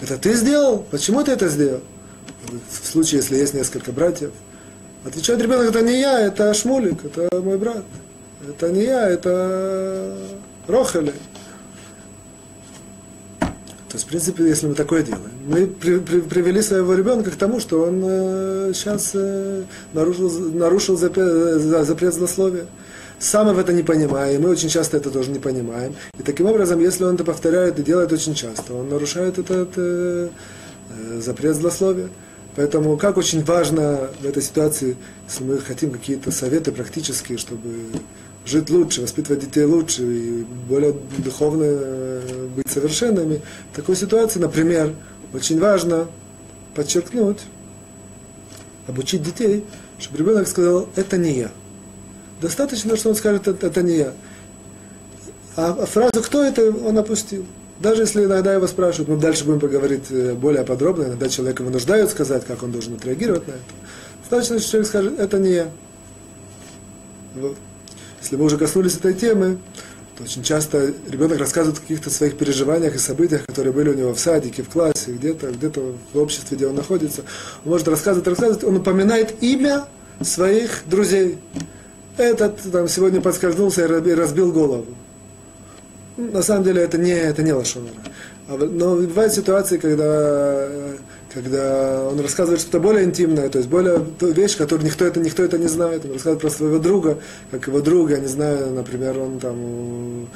[0.00, 0.84] это ты сделал?
[0.90, 1.80] Почему ты это сделал?
[2.70, 4.32] В случае, если есть несколько братьев,
[5.04, 7.84] отвечает ребенок, это не я, это Шмулик, это мой брат.
[8.48, 10.16] Это не я, это
[10.66, 11.12] Рохали.
[13.40, 17.36] То есть, в принципе, если мы такое делаем, мы при, при, привели своего ребенка к
[17.36, 22.66] тому, что он э, сейчас э, нарушил, нарушил запрет, запрет злословия.
[23.18, 25.94] Сам в это не понимая, и мы очень часто это тоже не понимаем.
[26.18, 30.30] И таким образом, если он это повторяет и делает очень часто, он нарушает этот э,
[30.88, 32.08] э запрет злословия.
[32.56, 34.96] Поэтому как очень важно в этой ситуации,
[35.28, 37.68] если мы хотим какие-то советы практические, чтобы
[38.44, 43.40] жить лучше, воспитывать детей лучше и более духовно э, быть совершенными.
[43.72, 44.94] В такой ситуации, например,
[45.32, 46.08] очень важно
[46.74, 47.38] подчеркнуть,
[48.86, 49.64] обучить детей,
[49.98, 51.50] чтобы ребенок сказал, это не я.
[52.40, 54.12] Достаточно, что он скажет, это, не я.
[55.56, 57.46] А, а фразу «кто это?» он опустил.
[57.78, 62.10] Даже если иногда его спрашивают, мы дальше будем поговорить э, более подробно, иногда человека вынуждают
[62.10, 63.60] сказать, как он должен отреагировать на это.
[64.20, 65.68] Достаточно, что человек скажет, это не я.
[67.34, 67.56] Вот.
[68.22, 69.58] Если мы уже коснулись этой темы,
[70.16, 74.14] то очень часто ребенок рассказывает о каких-то своих переживаниях и событиях, которые были у него
[74.14, 77.22] в садике, в классе, где-то, где-то в обществе, где он находится.
[77.64, 79.86] Он может рассказывать, рассказывать, он упоминает имя
[80.20, 81.38] своих друзей.
[82.16, 84.86] Этот там сегодня подскользнулся и разбил голову.
[86.16, 87.94] На самом деле это не, это не лошонара.
[88.48, 90.68] А но бывают ситуации, когда
[91.34, 95.58] когда он рассказывает что-то более интимное, то есть более вещь, которую никто это, никто это
[95.58, 96.04] не знает.
[96.04, 97.18] Он рассказывает про своего друга,
[97.50, 100.28] как его друга, не знаю, например, он там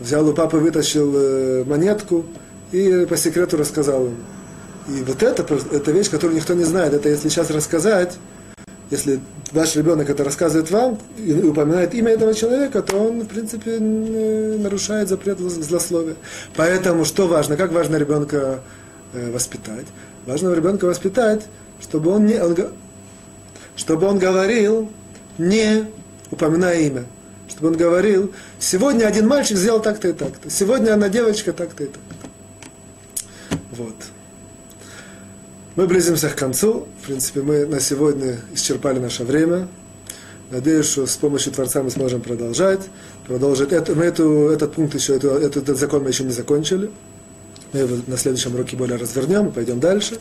[0.00, 2.24] взял у папы, вытащил э, монетку
[2.72, 4.16] и по секрету рассказал ему.
[4.88, 6.92] И вот это, это вещь, которую никто не знает.
[6.92, 8.18] Это если сейчас рассказать,
[8.90, 9.20] если
[9.52, 15.08] ваш ребенок это рассказывает вам и упоминает имя этого человека, то он, в принципе, нарушает
[15.08, 16.16] запрет злословия.
[16.54, 17.56] Поэтому что важно?
[17.56, 18.60] Как важно ребенка
[19.14, 19.86] э, воспитать?
[20.26, 21.46] Важно ребенка воспитать,
[21.80, 22.56] чтобы он, не, он,
[23.76, 24.90] чтобы он говорил,
[25.38, 25.86] не
[26.30, 27.04] упоминая имя.
[27.48, 31.86] Чтобы он говорил, сегодня один мальчик сделал так-то и так-то, сегодня одна девочка так-то и
[31.86, 32.30] так-то.
[33.72, 33.94] Вот.
[35.76, 36.86] Мы близимся к концу.
[37.02, 39.68] В принципе, мы на сегодня исчерпали наше время.
[40.50, 42.80] Надеюсь, что с помощью Творца мы сможем продолжать.
[43.26, 43.72] Продолжить.
[43.72, 46.90] Это, мы эту, этот пункт еще, эту, этот, этот закон мы еще не закончили.
[47.74, 50.20] Мы его на следующем уроке более развернем и пойдем дальше.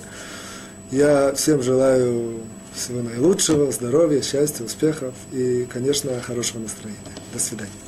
[0.90, 2.40] Я всем желаю
[2.74, 7.00] всего наилучшего, здоровья, счастья, успехов и, конечно, хорошего настроения.
[7.32, 7.83] До свидания.